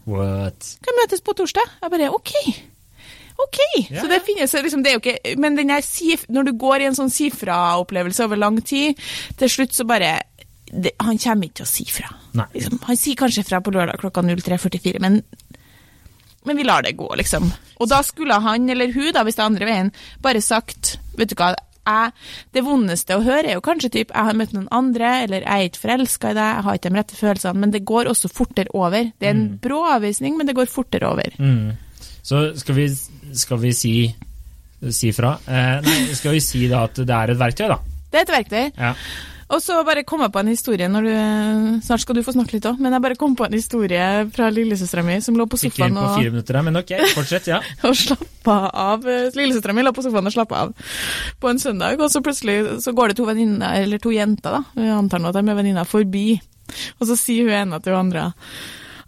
What? 0.07 0.79
Kan 0.83 0.95
møtes 1.03 1.21
på 1.21 1.35
torsdag. 1.35 1.67
Jeg 1.83 1.91
bare 1.91 2.13
OK. 2.15 2.33
OK. 3.43 3.61
Ja, 3.91 4.03
Så 4.03 4.09
det 4.11 4.23
finnes 4.27 4.53
liksom, 4.55 4.83
det 4.85 4.93
er 4.93 4.99
jo 4.99 5.03
ikke 5.03 5.37
Men 5.41 5.57
den 5.59 5.73
her 5.73 5.85
når 6.33 6.49
du 6.49 6.53
går 6.59 6.83
i 6.83 6.89
en 6.91 6.99
sånn 6.99 7.11
si 7.13 7.31
fra-opplevelse 7.31 8.27
over 8.27 8.41
lang 8.41 8.61
tid, 8.63 8.99
til 9.39 9.51
slutt 9.51 9.75
så 9.75 9.87
bare 9.89 10.21
det, 10.73 10.95
Han 11.01 11.19
kommer 11.19 11.49
ikke 11.49 11.63
til 11.63 11.67
å 11.67 11.73
si 11.73 11.85
fra. 11.91 12.13
Liksom, 12.55 12.79
han 12.89 12.97
sier 12.97 13.19
kanskje 13.19 13.45
fra 13.45 13.61
på 13.61 13.75
lørdag 13.75 14.01
klokka 14.01 14.23
03.44, 14.25 15.03
men 15.03 15.23
men 16.45 16.59
vi 16.59 16.65
lar 16.67 16.83
det 16.83 16.97
gå, 16.99 17.07
liksom. 17.15 17.53
Og 17.79 17.87
da 17.87 18.01
skulle 18.03 18.35
han, 18.43 18.65
eller 18.71 18.91
hun, 18.91 19.13
da, 19.15 19.23
hvis 19.23 19.37
det 19.39 19.45
er 19.45 19.51
andre 19.51 19.69
veien, 19.69 19.93
bare 20.25 20.41
sagt 20.43 20.97
Vet 21.15 21.31
du 21.31 21.37
hva, 21.39 21.53
jeg, 21.83 22.13
det 22.55 22.63
vondeste 22.65 23.17
å 23.19 23.23
høre 23.25 23.51
er 23.51 23.57
jo 23.59 23.65
kanskje 23.65 23.91
typ 23.93 24.13
jeg 24.15 24.29
har 24.29 24.37
møtt 24.39 24.55
noen 24.55 24.69
andre, 24.75 25.11
eller 25.25 25.45
jeg 25.45 25.51
er 25.51 25.71
ikke 25.71 25.83
forelska 25.83 26.31
i 26.31 26.37
deg, 26.39 26.51
jeg 26.57 26.67
har 26.67 26.79
ikke 26.79 26.93
de 26.93 26.99
rette 27.01 27.19
følelsene, 27.19 27.63
men 27.65 27.75
det 27.75 27.83
går 27.89 28.11
også 28.11 28.31
fortere 28.33 28.73
over. 28.79 29.11
Det 29.19 29.29
er 29.29 29.35
en 29.35 29.49
brå 29.63 29.83
avvisning, 29.97 30.37
men 30.39 30.49
det 30.49 30.55
går 30.57 30.71
fortere 30.71 31.11
over. 31.11 31.35
Mm. 31.43 31.73
Så 32.23 32.53
skal 32.59 32.79
vi, 32.79 32.87
skal 33.35 33.61
vi 33.63 33.73
si 33.77 33.97
si 34.91 35.13
fra? 35.15 35.37
Eh, 35.47 35.77
nei, 35.85 35.99
skal 36.17 36.35
vi 36.35 36.41
si 36.43 36.65
da 36.71 36.87
at 36.89 37.03
det 37.03 37.15
er 37.15 37.35
et 37.35 37.39
verktøy, 37.39 37.69
da? 37.71 37.79
Det 38.11 38.19
er 38.19 38.27
et 38.27 38.35
verktøy. 38.35 38.65
Ja. 38.75 38.97
Og 39.53 39.61
så 39.61 39.77
bare 39.85 40.01
kom 40.09 40.23
jeg 40.25 40.33
på 40.33 40.41
en 40.41 40.49
historie 40.49 40.87
når 40.89 41.07
du 41.07 41.13
Snart 41.85 42.01
skal 42.01 42.17
du 42.17 42.23
få 42.25 42.33
snakke 42.33 42.57
litt 42.57 42.67
òg, 42.69 42.79
men 42.81 42.95
jeg 42.95 43.05
bare 43.05 43.19
kom 43.21 43.35
på 43.37 43.45
en 43.45 43.57
historie 43.57 44.07
fra 44.33 44.49
lillesøstera 44.53 45.05
mi 45.05 45.19
som 45.25 45.37
lå 45.37 45.45
på 45.51 45.61
sofaen 45.61 45.99
på 45.99 46.05
og, 46.07 46.15
fire 46.17 46.33
minutter 46.33 46.57
her, 46.57 46.65
men 46.65 46.81
ok, 46.81 46.93
fortsett. 47.13 47.51
ja. 47.53 47.61
og 47.89 47.97
slappa 47.99 48.57
av. 48.71 49.05
Lillesøstera 49.37 49.77
mi 49.77 49.85
lå 49.85 49.93
på 49.95 50.05
sofaen 50.07 50.31
og 50.31 50.35
slappa 50.35 50.63
av 50.65 50.73
på 51.43 51.53
en 51.53 51.61
søndag, 51.61 52.01
og 52.01 52.09
så 52.13 52.25
plutselig 52.25 52.81
så 52.85 52.97
går 52.97 53.13
det 53.13 53.19
to 53.21 53.29
venninner, 53.29 53.77
eller 53.83 54.01
to 54.03 54.15
jenter, 54.15 54.57
da, 54.57 54.87
jeg 54.87 54.97
antar 54.97 55.21
nå 55.21 55.33
at 55.33 55.41
de 55.41 55.45
er 55.45 55.61
venninner, 55.61 55.89
forbi. 55.89 56.27
Og 57.01 57.11
så 57.11 57.19
sier 57.21 57.51
hun 57.51 57.59
ene 57.59 57.83
til 57.85 57.93
hun 57.93 58.07
andre 58.07 58.31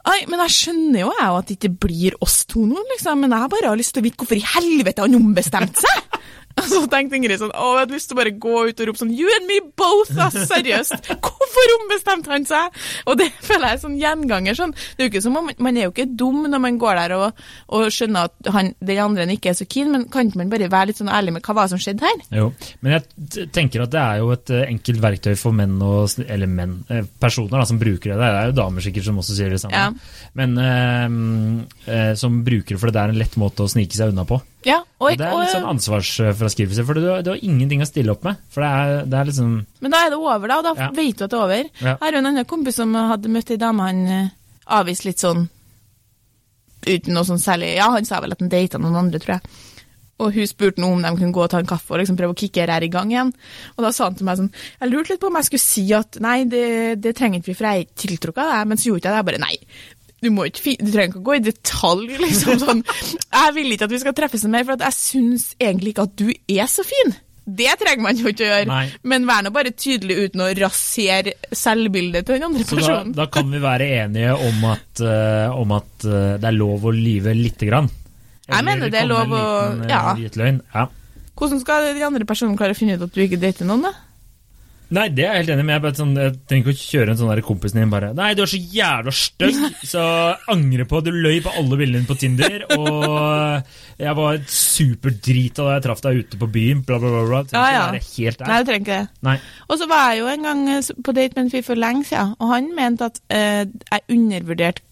Ai, 0.05 0.25
men 0.29 0.43
jeg 0.45 0.53
skjønner 0.53 1.01
jo 1.01 1.13
jeg 1.17 1.29
at 1.39 1.49
det 1.49 1.57
ikke 1.57 1.77
blir 1.87 2.17
oss 2.25 2.43
to 2.51 2.67
nå, 2.69 2.83
liksom, 2.93 3.23
men 3.25 3.33
jeg 3.33 3.45
har 3.47 3.53
bare 3.53 3.77
lyst 3.81 3.95
til 3.97 4.03
å 4.03 4.07
vite 4.09 4.21
hvorfor 4.21 4.41
i 4.41 4.49
helvete 4.55 5.07
han 5.07 5.17
ombestemte 5.17 5.81
seg! 5.81 6.14
Og 6.61 6.67
så 6.71 6.81
tenkte 6.91 7.19
Ingrid 7.19 7.41
sånn, 7.41 7.53
å, 7.53 7.71
jeg 7.75 7.85
hadde 7.85 7.97
lyst 7.97 8.11
til 8.11 8.17
å 8.17 8.21
bare 8.21 8.33
gå 8.45 8.59
ut 8.69 8.81
og 8.81 8.89
rope 8.89 9.01
sånn, 9.01 9.13
you 9.15 9.31
and 9.35 9.49
me 9.51 9.59
both, 9.79 10.13
ass, 10.23 10.37
seriøst! 10.51 11.11
Hvorfor 11.25 11.73
ombestemte 11.81 12.31
han 12.31 12.47
seg? 12.49 12.79
Og 13.11 13.19
det 13.19 13.29
føler 13.43 13.73
jeg 13.73 13.79
er 13.79 13.83
sånn 13.83 13.97
gjenganger, 13.99 14.59
sånn. 14.59 14.75
Det 14.95 15.03
er 15.03 15.09
jo 15.09 15.13
ikke 15.13 15.25
som 15.25 15.39
om, 15.41 15.51
man 15.67 15.81
er 15.81 15.89
jo 15.89 15.95
ikke 15.95 16.07
dum 16.15 16.45
når 16.51 16.63
man 16.63 16.79
går 16.81 17.01
der 17.01 17.17
og, 17.19 17.43
og 17.75 17.89
skjønner 17.95 18.31
at 18.31 18.53
han, 18.55 18.71
den 18.79 19.03
andre 19.03 19.27
ikke 19.35 19.51
er 19.51 19.59
så 19.59 19.67
keen, 19.69 19.91
men 19.95 20.07
kan 20.13 20.31
ikke 20.31 20.43
man 20.45 20.53
bare 20.53 20.71
være 20.71 20.93
litt 20.93 21.03
sånn 21.03 21.13
ærlig 21.13 21.37
med 21.37 21.45
hva 21.47 21.57
var 21.59 21.67
det 21.69 21.75
som 21.75 21.83
skjedde 21.83 22.07
her? 22.07 22.25
Jo, 22.39 22.49
men 22.85 22.97
jeg 22.97 23.49
tenker 23.55 23.85
at 23.85 23.95
det 23.95 24.03
er 24.05 24.23
jo 24.23 24.31
et 24.35 24.55
eh, 24.55 24.67
enkelt 24.71 25.03
verktøy 25.03 25.35
for 25.41 25.57
menn 25.57 25.77
og 25.83 26.15
Eller 26.25 26.51
menn, 26.51 26.79
eh, 26.93 27.05
personer 27.21 27.59
da, 27.59 27.67
som 27.69 27.81
bruker 27.81 28.13
det. 28.13 28.19
Det 28.21 28.31
er 28.31 28.51
jo 28.51 28.59
damer 28.61 28.85
sikkert 28.85 29.09
som 29.09 29.19
også 29.21 29.37
sier 29.37 29.55
det 29.55 29.61
samme. 29.63 29.75
Ja. 29.75 30.31
Men 30.39 30.59
eh, 30.63 32.13
som 32.21 32.43
bruker 32.47 32.77
det 32.77 32.83
for 32.83 32.95
det 32.95 33.03
er 33.03 33.13
en 33.13 33.21
lett 33.21 33.39
måte 33.41 33.65
å 33.65 33.71
snike 33.71 33.97
seg 33.97 34.15
unna 34.15 34.27
på. 34.29 34.39
Ja, 34.65 34.79
og, 34.99 35.11
Og 35.11 35.19
det 35.21 35.27
er 35.29 35.35
litt 35.37 35.53
sånn 35.53 35.67
ansvarsfraskrivelse, 35.75 36.85
for 36.89 36.97
du, 36.97 37.03
du 37.23 37.31
har 37.35 37.43
ingenting 37.45 37.83
å 37.85 37.89
stille 37.89 38.15
opp 38.15 38.23
med. 38.25 38.39
For 38.55 38.65
det 38.65 38.71
er, 38.71 39.05
det 39.13 39.19
er 39.21 39.29
liksom 39.29 39.51
Men 39.85 39.93
da 39.93 40.05
er 40.07 40.15
det 40.15 40.21
over, 40.23 40.49
da, 40.49 40.57
og 40.63 40.65
da 40.71 40.75
Ja. 40.87 40.91
vet 40.97 41.19
du 41.21 41.25
at 41.27 41.31
det 41.35 41.37
er 41.39 41.45
over. 41.45 41.69
Ja. 41.85 41.97
Her 42.01 42.13
er 42.15 42.19
en 42.23 42.31
annen 42.33 42.49
kompis 42.49 42.81
som 42.81 42.95
hadde 42.97 43.29
møtt 43.33 43.51
ei 43.53 43.61
dame 43.61 43.85
han 43.85 44.01
eh, 44.09 44.33
avviste 44.79 45.11
litt 45.11 45.21
sånn 45.21 45.47
uten 46.85 47.15
noe 47.17 47.25
sånn 47.29 47.41
særlig 47.41 47.75
Ja, 47.79 47.91
han 47.95 48.05
sa 48.09 48.19
vel 48.21 48.35
at 48.37 48.43
han 48.45 48.51
data 48.53 48.81
noen 48.81 48.97
andre, 49.07 49.21
tror 49.23 49.39
jeg. 49.39 49.55
Og 50.23 50.31
hun 50.37 50.47
spurte 50.47 50.79
noe 50.79 50.95
om 50.95 51.01
de 51.03 51.11
kunne 51.17 51.35
gå 51.35 51.43
og 51.43 51.49
ta 51.51 51.59
en 51.59 51.67
kaffe 51.67 51.91
og 51.91 51.99
liksom 51.99 52.17
prøve 52.17 52.37
å 52.37 52.39
kicke 52.39 52.63
her 52.71 52.85
i 52.87 52.91
gang 52.93 53.11
igjen. 53.11 53.33
Og 53.75 53.83
da 53.83 53.91
sa 53.93 54.07
han 54.07 54.15
til 54.15 54.29
meg 54.29 54.39
sånn 54.39 54.53
Jeg 54.53 54.91
lurte 54.93 55.11
litt 55.11 55.21
på 55.25 55.27
om 55.27 55.39
jeg 55.41 55.49
skulle 55.49 55.65
si 55.65 55.83
at 55.97 56.21
nei, 56.23 56.45
det, 56.47 57.01
det 57.03 57.17
trenger 57.19 57.41
ikke 57.43 57.51
vi, 57.51 57.57
for 57.59 57.67
jeg 57.67 57.81
er 57.81 57.87
ikke 57.89 58.01
tiltrukket 58.05 58.45
av 58.45 58.53
deg. 58.53 58.69
Men 58.71 58.79
så 58.81 58.89
gjorde 58.93 59.03
jeg 59.03 59.11
det. 59.11 59.19
Jeg 59.19 59.29
bare 59.31 59.43
nei. 59.43 59.57
Du, 60.25 60.31
ikke, 60.49 60.75
du 60.81 60.89
trenger 60.91 61.11
ikke 61.13 61.21
å 61.21 61.27
gå 61.29 61.37
i 61.37 61.43
detalj, 61.45 62.09
liksom. 62.25 62.59
Sånn. 62.65 62.81
Jeg 63.29 63.55
vil 63.59 63.75
ikke 63.77 63.89
at 63.91 63.95
vi 63.95 64.01
skal 64.03 64.17
treffes 64.17 64.47
mer, 64.51 64.65
for 64.69 64.81
jeg 64.89 64.97
syns 64.97 65.51
egentlig 65.61 65.93
ikke 65.95 66.09
at 66.09 66.17
du 66.21 66.31
er 66.33 66.71
så 66.73 66.85
fin. 66.89 67.13
Det 67.45 67.75
trenger 67.77 68.01
man 68.07 68.17
jo 68.17 68.31
ikke 68.33 68.47
å 68.47 68.49
gjøre. 68.49 68.67
Nei. 68.71 68.85
Men 69.13 69.27
vær 69.29 69.43
nå 69.45 69.51
bare 69.53 69.75
tydelig 69.77 70.15
uten 70.31 70.41
å 70.41 70.47
rasere 70.57 71.35
selvbildet 71.53 72.25
til 72.25 72.39
den 72.39 72.47
andre 72.47 72.65
Så 72.65 72.79
da, 72.79 72.81
personen. 72.81 73.13
da 73.19 73.27
kan 73.29 73.51
vi 73.53 73.61
være 73.61 73.89
enige 73.99 74.33
om 74.49 74.65
at, 74.71 75.03
uh, 75.05 75.53
om 75.61 75.75
at 75.77 76.07
uh, 76.09 76.39
det 76.41 76.49
er 76.49 76.57
lov 76.57 76.89
å 76.89 76.95
lyve 76.97 77.37
lite 77.37 77.69
grann. 77.69 77.91
Jeg 78.49 78.65
mener 78.65 78.89
det 78.93 79.03
er 79.03 79.09
lov 79.09 79.29
å- 79.33 79.45
eh, 79.85 79.89
ja. 79.93 80.17
Ja. 80.75 80.87
Hvordan 81.37 81.61
skal 81.61 81.95
de 81.97 82.03
andre 82.07 82.25
personene 82.29 82.57
klare 82.61 82.73
å 82.73 82.79
finne 82.79 82.97
ut 82.97 83.05
at 83.09 83.13
du 83.15 83.21
ikke 83.25 83.41
dater 83.41 83.69
noen, 83.69 83.87
da? 83.89 83.93
Nei, 84.95 85.07
det 85.09 85.25
er 85.25 85.39
jeg 85.39 85.45
helt 85.45 85.53
enig 85.55 85.65
med. 85.69 85.87
Jeg, 85.89 85.97
sånn, 85.99 86.13
jeg 86.19 86.35
trenger 86.45 86.67
ikke 86.69 86.75
å 86.75 86.83
kjøre 86.91 87.15
en 87.15 87.21
sånn 87.21 87.31
der 87.33 87.43
kompisen 87.47 87.81
din 87.81 87.93
bare 87.93 88.11
Nei, 88.17 88.31
du 88.37 88.43
er 88.45 88.51
så 88.51 88.61
jævla 88.61 89.15
stygg, 89.17 89.61
så 89.95 90.05
angrer 90.53 90.89
på 90.91 91.01
du 91.05 91.11
løy 91.15 91.41
på 91.45 91.55
alle 91.57 91.79
bildene 91.81 92.05
dine 92.05 92.11
på 92.11 92.19
Tinder. 92.21 92.67
Og 92.77 94.03
jeg 94.05 94.17
var 94.21 94.41
superdrita 94.51 95.67
da 95.67 95.77
jeg 95.79 95.87
traff 95.87 96.03
deg 96.05 96.23
ute 96.23 96.41
på 96.41 96.51
byen, 96.59 96.83
bla, 96.87 96.99
bla, 97.03 97.13
bla. 97.15 97.25
bla. 97.31 97.45
Ja, 97.55 97.67
ja. 97.73 97.85
helt 97.95 98.41
der. 98.41 98.51
Nei, 98.51 98.59
du 98.61 98.71
trenger 98.71 98.85
ikke 98.85 98.99
det. 99.01 99.29
Nei. 99.29 99.37
Og 99.69 99.81
så 99.81 99.89
var 99.91 100.11
jeg 100.11 100.23
jo 100.23 100.33
en 100.35 100.49
gang 100.51 100.67
eh, 100.77 100.91
på 101.05 101.17
date 101.17 101.37
med 101.39 101.47
en 101.47 101.55
fyr 101.55 101.65
for 101.67 101.81
lenge 101.81 102.09
siden, 102.11 102.35
og 102.39 102.53
han 102.53 102.71
mente 102.77 103.11
at 103.11 103.23
eh, 103.33 103.63
jeg 103.65 104.07
undervurderte 104.19 104.85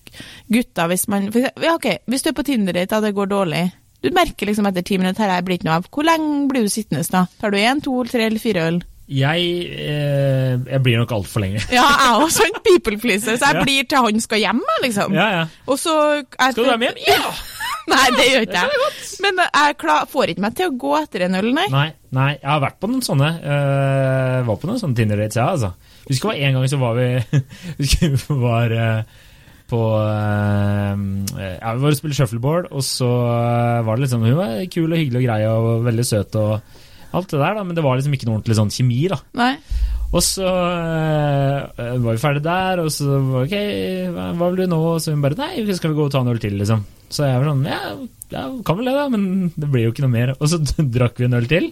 gutter 0.53 0.91
hvis 0.91 1.07
man 1.09 1.31
eksempel- 1.31 1.65
ja, 1.65 1.75
ok, 1.75 1.87
Hvis 2.05 2.23
du 2.23 2.29
er 2.29 2.37
på 2.37 2.45
Tinder-date 2.45 2.99
og 2.99 3.07
det 3.07 3.15
går 3.17 3.31
dårlig 3.31 3.63
Du 4.05 4.11
merker 4.13 4.45
liksom 4.47 4.67
etter 4.69 4.85
ti 4.85 4.99
minutter 5.01 5.31
her 5.31 5.41
blir 5.47 5.57
ikke 5.57 5.69
noe 5.71 5.79
av. 5.81 5.87
Hvor 5.89 6.05
lenge 6.05 6.49
blir 6.51 6.67
du 6.67 6.69
sittende 6.69 7.05
da? 7.09 7.27
Tar 7.41 7.55
du 7.55 7.57
én, 7.57 7.81
to, 7.81 7.95
tre 8.11 8.27
eller 8.27 8.43
fire 8.43 8.67
øl? 8.67 8.81
Jeg, 9.13 9.49
eh, 9.77 10.55
jeg 10.73 10.83
blir 10.85 11.01
nok 11.03 11.11
altfor 11.19 11.43
lenge. 11.45 11.61
Ja, 11.73 11.85
jeg 11.85 12.13
òg. 12.17 12.23
også 12.27 12.47
en 12.49 12.61
people 12.65 12.97
pleaser, 13.03 13.37
så 13.37 13.51
jeg 13.51 13.57
Ja. 13.61 13.65
blir 13.67 13.89
til 13.91 14.07
han 14.07 14.21
skal 14.25 14.41
hjem, 14.41 14.63
liksom. 14.85 15.17
Ja, 15.19 15.27
ja. 15.37 15.77
Så 15.77 15.97
jeg, 16.17 16.53
Skal 16.55 16.65
du 16.65 16.71
være 16.71 16.79
med 16.81 16.89
hjem? 16.89 17.03
Ja! 17.13 17.35
Nei, 17.93 18.05
det 18.15 18.25
gjør 18.31 18.45
ikke 18.47 18.61
jeg. 18.63 18.91
Men 19.25 19.41
jeg 19.43 19.77
klar, 19.81 20.05
får 20.11 20.31
ikke 20.33 20.45
meg 20.45 20.55
til 20.59 20.69
å 20.71 20.77
gå 20.85 20.93
etter 21.01 21.25
en 21.27 21.35
øl, 21.41 21.49
nei. 21.57 21.65
Nei, 21.73 21.89
nei, 22.15 22.29
jeg 22.39 22.47
har 22.53 22.61
vært 22.63 22.79
på 22.81 22.89
noen 22.91 23.03
sånne. 23.03 23.31
uh, 23.43 24.37
var 24.47 24.61
på 24.63 24.71
noen 24.71 24.79
sånne 24.79 24.95
Tinder-dates, 25.01 25.39
ja, 25.41 25.49
altså. 25.51 25.73
Husker 26.07 26.31
det 26.31 26.39
var 26.39 26.47
en 26.47 26.57
gang 26.59 26.71
så 26.71 26.79
var 26.79 26.97
vi 26.99 27.09
Husker 27.81 28.15
vi 28.23 28.39
var 28.39 28.73
uh, 28.79 29.19
på 29.73 29.81
uh, 29.99 31.03
Ja, 31.43 31.75
vi 31.75 31.83
var 31.83 31.91
og 31.91 31.99
spilte 31.99 32.19
shuffleboard, 32.21 32.71
og 32.71 32.87
så 32.87 33.11
var 33.11 33.99
det 33.99 34.07
liksom 34.07 34.25
Hun 34.27 34.39
var 34.39 34.55
kul 34.73 34.87
og 34.93 34.99
hyggelig 35.03 35.21
og 35.23 35.27
grei 35.29 35.41
og 35.51 35.85
veldig 35.91 36.07
søt 36.07 36.39
og 36.39 36.81
alt 37.13 37.33
det 37.33 37.41
der, 37.41 37.57
da, 37.59 37.65
men 37.67 37.77
det 37.77 37.85
var 37.85 37.99
liksom 37.99 38.15
ikke 38.17 38.29
noe 38.29 38.39
ordentlig 38.39 38.59
sånn 38.59 38.73
kjemi, 38.73 39.01
da. 39.13 39.19
Nei. 39.39 39.53
Og 40.13 40.21
så 40.21 40.45
øh, 40.45 41.93
var 42.05 42.09
vi 42.11 42.21
ferdig 42.21 42.43
der, 42.45 42.83
og 42.83 42.91
så 42.93 43.17
ok, 43.43 43.55
hva, 44.13 44.27
hva 44.37 44.51
vil 44.51 44.65
du 44.65 44.73
nå? 44.75 44.81
Og 44.95 44.99
så 45.01 45.15
hun 45.15 45.23
bare 45.25 45.39
nei, 45.41 45.65
skal 45.73 45.93
vi 45.93 45.99
gå 45.99 46.09
og 46.09 46.13
ta 46.13 46.21
en 46.21 46.33
øl 46.33 46.41
til, 46.43 46.59
liksom. 46.61 46.85
Så 47.13 47.29
jeg 47.29 47.41
var 47.41 47.49
sånn 47.49 47.65
ja, 47.69 47.81
ja, 48.33 48.43
kan 48.65 48.79
vel 48.79 48.91
det, 48.91 48.97
da, 48.97 49.07
men 49.13 49.53
det 49.57 49.69
blir 49.73 49.87
jo 49.87 49.95
ikke 49.95 50.05
noe 50.05 50.13
mer. 50.13 50.35
Og 50.39 50.53
så 50.53 50.61
drakk 50.97 51.21
vi 51.21 51.29
en 51.29 51.39
øl 51.41 51.49
til, 51.49 51.71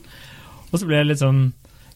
og 0.70 0.78
så 0.78 0.88
ble 0.88 1.02
jeg 1.02 1.12
litt 1.12 1.24
sånn 1.24 1.48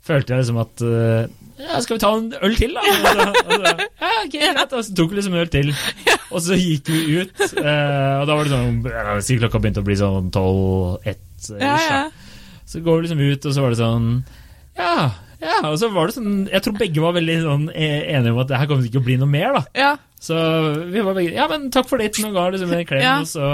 Følte 0.05 0.35
jeg 0.35 0.43
liksom 0.43 0.59
at 0.61 0.83
øh, 0.85 1.31
ja, 1.57 1.79
skal 1.81 1.97
vi 1.97 2.01
ta 2.03 2.11
en 2.13 2.27
øl 2.45 2.57
til, 2.59 2.75
da? 2.77 2.83
Og 2.85 3.07
så, 3.07 3.23
og 3.25 3.55
så, 3.55 3.71
ja, 4.03 4.11
ok, 4.27 4.35
greit. 4.35 4.75
Og 4.77 4.83
så 4.85 4.97
tok 4.99 5.15
vi 5.15 5.17
liksom 5.17 5.37
en 5.37 5.41
øl 5.41 5.49
til, 5.55 5.71
og 6.29 6.43
så 6.45 6.59
gikk 6.61 6.91
vi 6.91 7.23
ut. 7.23 7.33
øh, 7.41 8.11
og 8.19 8.27
da 8.29 8.37
var 8.37 8.51
det 8.51 8.53
sånn 8.53 9.41
klokka 9.41 9.63
begynte 9.63 9.81
å 9.81 9.87
bli 9.87 9.97
sånn 9.97 10.29
tolv-ett. 10.35 11.49
Ja, 11.57 11.79
ja. 11.81 12.03
Så 12.67 12.81
går 12.85 12.97
vi 13.03 13.07
liksom 13.09 13.21
ut, 13.21 13.45
og 13.47 13.53
så 13.55 13.63
var 13.65 13.75
det 13.75 13.79
sånn 13.83 14.09
Ja, 14.79 14.95
ja. 15.45 15.59
Og 15.69 15.77
så 15.79 15.91
var 15.93 16.09
det 16.09 16.15
sånn 16.17 16.47
Jeg 16.49 16.63
tror 16.65 16.79
begge 16.81 17.03
var 17.05 17.13
veldig 17.19 17.35
sånn 17.45 17.67
e- 17.75 18.07
enige 18.17 18.33
om 18.33 18.41
at 18.41 18.49
det 18.51 18.59
her 18.63 18.69
kommer 18.71 18.87
ikke 18.87 18.97
til 18.97 19.03
å 19.03 19.09
bli 19.11 19.17
noe 19.21 19.29
mer, 19.31 19.59
da. 19.59 19.63
Ja. 19.77 19.91
Så 20.25 20.35
vi 20.89 21.03
var 21.05 21.15
begge 21.19 21.35
Ja, 21.37 21.45
men 21.51 21.67
takk 21.75 21.91
for 21.91 22.01
det, 22.01 22.09
og 22.25 22.33
ga 22.39 22.47
liksom 22.55 22.73
en 22.73 22.87
klem. 22.91 23.05
Ja. 23.05 23.19
Og 23.21 23.29
så, 23.29 23.49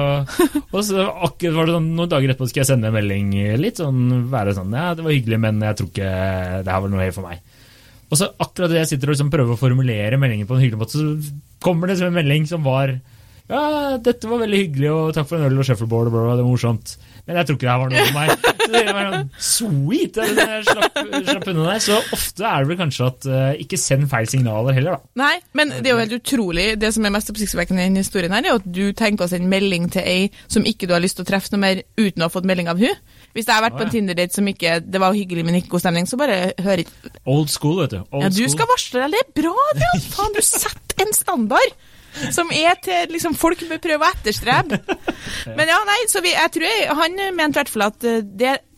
og 0.71 0.83
så 0.87 1.09
akkurat 1.27 1.57
var 1.59 1.67
det 1.71 1.75
sånn 1.81 1.89
noen 1.99 2.13
dager 2.13 2.31
etterpå 2.31 2.51
skal 2.53 2.63
jeg 2.63 2.71
sende 2.71 2.93
en 2.93 2.97
melding 2.97 3.33
litt 3.59 3.83
sånn 3.83 4.29
være 4.31 4.55
sånn 4.59 4.77
Ja, 4.79 4.93
det 4.95 5.07
var 5.07 5.17
hyggelig, 5.17 5.41
men 5.43 5.59
jeg 5.67 5.81
tror 5.81 5.91
ikke 5.91 6.13
det 6.67 6.75
her 6.77 6.85
var 6.87 6.93
noe 6.95 7.03
helt 7.09 7.19
for 7.19 7.27
meg. 7.27 7.43
Og 8.11 8.19
så 8.19 8.27
akkurat 8.43 8.71
det 8.73 8.81
jeg 8.85 8.89
sitter 8.95 9.11
og 9.11 9.15
liksom 9.15 9.29
prøver 9.31 9.55
å 9.55 9.59
formulere 9.61 10.19
meldingen 10.19 10.47
på 10.51 10.57
en 10.57 10.63
hyggelig 10.65 10.81
måte, 10.81 10.99
så 10.99 11.59
kommer 11.63 11.87
det 11.87 11.95
liksom 11.99 12.11
en 12.11 12.19
melding 12.23 12.47
som 12.51 12.63
var 12.67 12.97
ja, 13.51 13.99
dette 13.99 14.29
var 14.31 14.45
veldig 14.45 14.59
hyggelig, 14.61 14.91
og 14.95 15.13
takk 15.17 15.27
for 15.27 15.41
en 15.41 15.49
øl 15.49 15.59
og 15.59 15.67
shuffleboard, 15.67 16.11
bla, 16.15 16.37
det 16.39 16.45
var 16.45 16.51
morsomt. 16.53 16.93
Men 17.27 17.41
jeg 17.41 17.49
tror 17.49 17.57
ikke 17.59 17.67
det 17.67 17.73
her 17.73 17.81
var 17.83 17.91
noe 17.91 18.05
for 18.07 18.19
meg. 18.21 18.50
Sweet! 19.41 20.19
Jeg 20.21 20.65
slapp, 20.69 20.99
slapp 21.27 21.49
unna 21.53 21.67
der. 21.71 21.83
Så 21.85 21.99
ofte 22.17 22.47
er 22.47 22.65
det 22.65 22.71
vel 22.71 22.79
kanskje 22.81 23.09
at 23.09 23.29
uh, 23.31 23.51
ikke 23.63 23.79
send 23.81 24.09
feil 24.11 24.29
signaler 24.31 24.77
heller, 24.77 24.99
da. 24.99 25.13
Nei, 25.23 25.33
men 25.59 25.75
det 25.79 25.91
er 25.91 25.95
jo 25.95 26.03
helt 26.03 26.17
utrolig. 26.21 26.67
Det 26.81 26.93
som 26.97 27.07
er 27.07 27.15
mest 27.15 27.33
oppsiktsvekkende 27.33 27.85
i 27.85 27.89
denne 27.91 28.05
historien, 28.05 28.35
her, 28.37 28.47
er 28.47 28.61
at 28.61 28.67
du 28.67 28.83
tenker 28.97 29.27
å 29.27 29.31
sende 29.33 29.51
melding 29.51 29.91
til 29.95 30.07
ei 30.07 30.31
som 30.51 30.67
ikke 30.67 30.89
du 30.91 30.95
har 30.97 31.05
lyst 31.05 31.19
til 31.21 31.27
å 31.27 31.31
treffe 31.31 31.53
noe 31.55 31.63
mer 31.65 31.83
uten 31.99 32.23
å 32.23 32.29
ha 32.29 32.33
fått 32.33 32.49
melding 32.49 32.71
av 32.73 32.81
hun. 32.81 32.97
Hvis 33.37 33.47
jeg 33.47 33.55
har 33.55 33.63
vært 33.63 33.79
Å, 33.79 33.81
på 33.81 33.87
en. 33.87 33.93
Tinder-date 33.95 34.35
som 34.35 34.49
ikke 34.51 34.79
det 34.83 35.03
var 35.03 35.15
hyggelig, 35.15 35.45
men 35.47 35.61
ikke 35.61 35.75
god 35.77 35.85
stemning, 35.85 36.09
så 36.11 36.19
bare 36.21 36.41
hør 36.59 36.83
ikke 36.83 37.15
Old 37.31 37.53
school, 37.53 37.79
vet 37.85 37.95
du. 37.95 38.01
Old 38.11 38.27
Ja, 38.27 38.33
du 38.35 38.45
skal 38.51 38.69
varsle 38.71 39.05
deg. 39.05 39.15
Det 39.15 39.23
er 39.23 39.33
bra, 39.43 39.69
det! 39.79 39.91
Faen, 40.11 40.35
du 40.35 40.43
setter 40.45 41.07
en 41.07 41.17
standard! 41.17 41.79
Som 42.35 42.51
er 42.55 42.75
til 42.83 43.13
liksom, 43.15 43.37
folk 43.39 43.63
bør 43.69 43.81
prøve 43.83 44.07
å 44.07 44.15
etterstrebe. 44.17 44.81
Men 45.59 45.71
ja, 45.71 45.79
nei, 45.87 46.01
så 46.11 46.23
vi, 46.25 46.35
jeg 46.35 46.55
tror 46.57 46.67
jeg, 46.67 46.89
han 47.01 47.23
mente 47.37 47.55
i 47.55 47.61
hvert 47.63 47.73
fall 47.73 47.87
at 47.91 48.09
eh, 48.09 48.21
det 48.25 48.51
det 48.51 48.70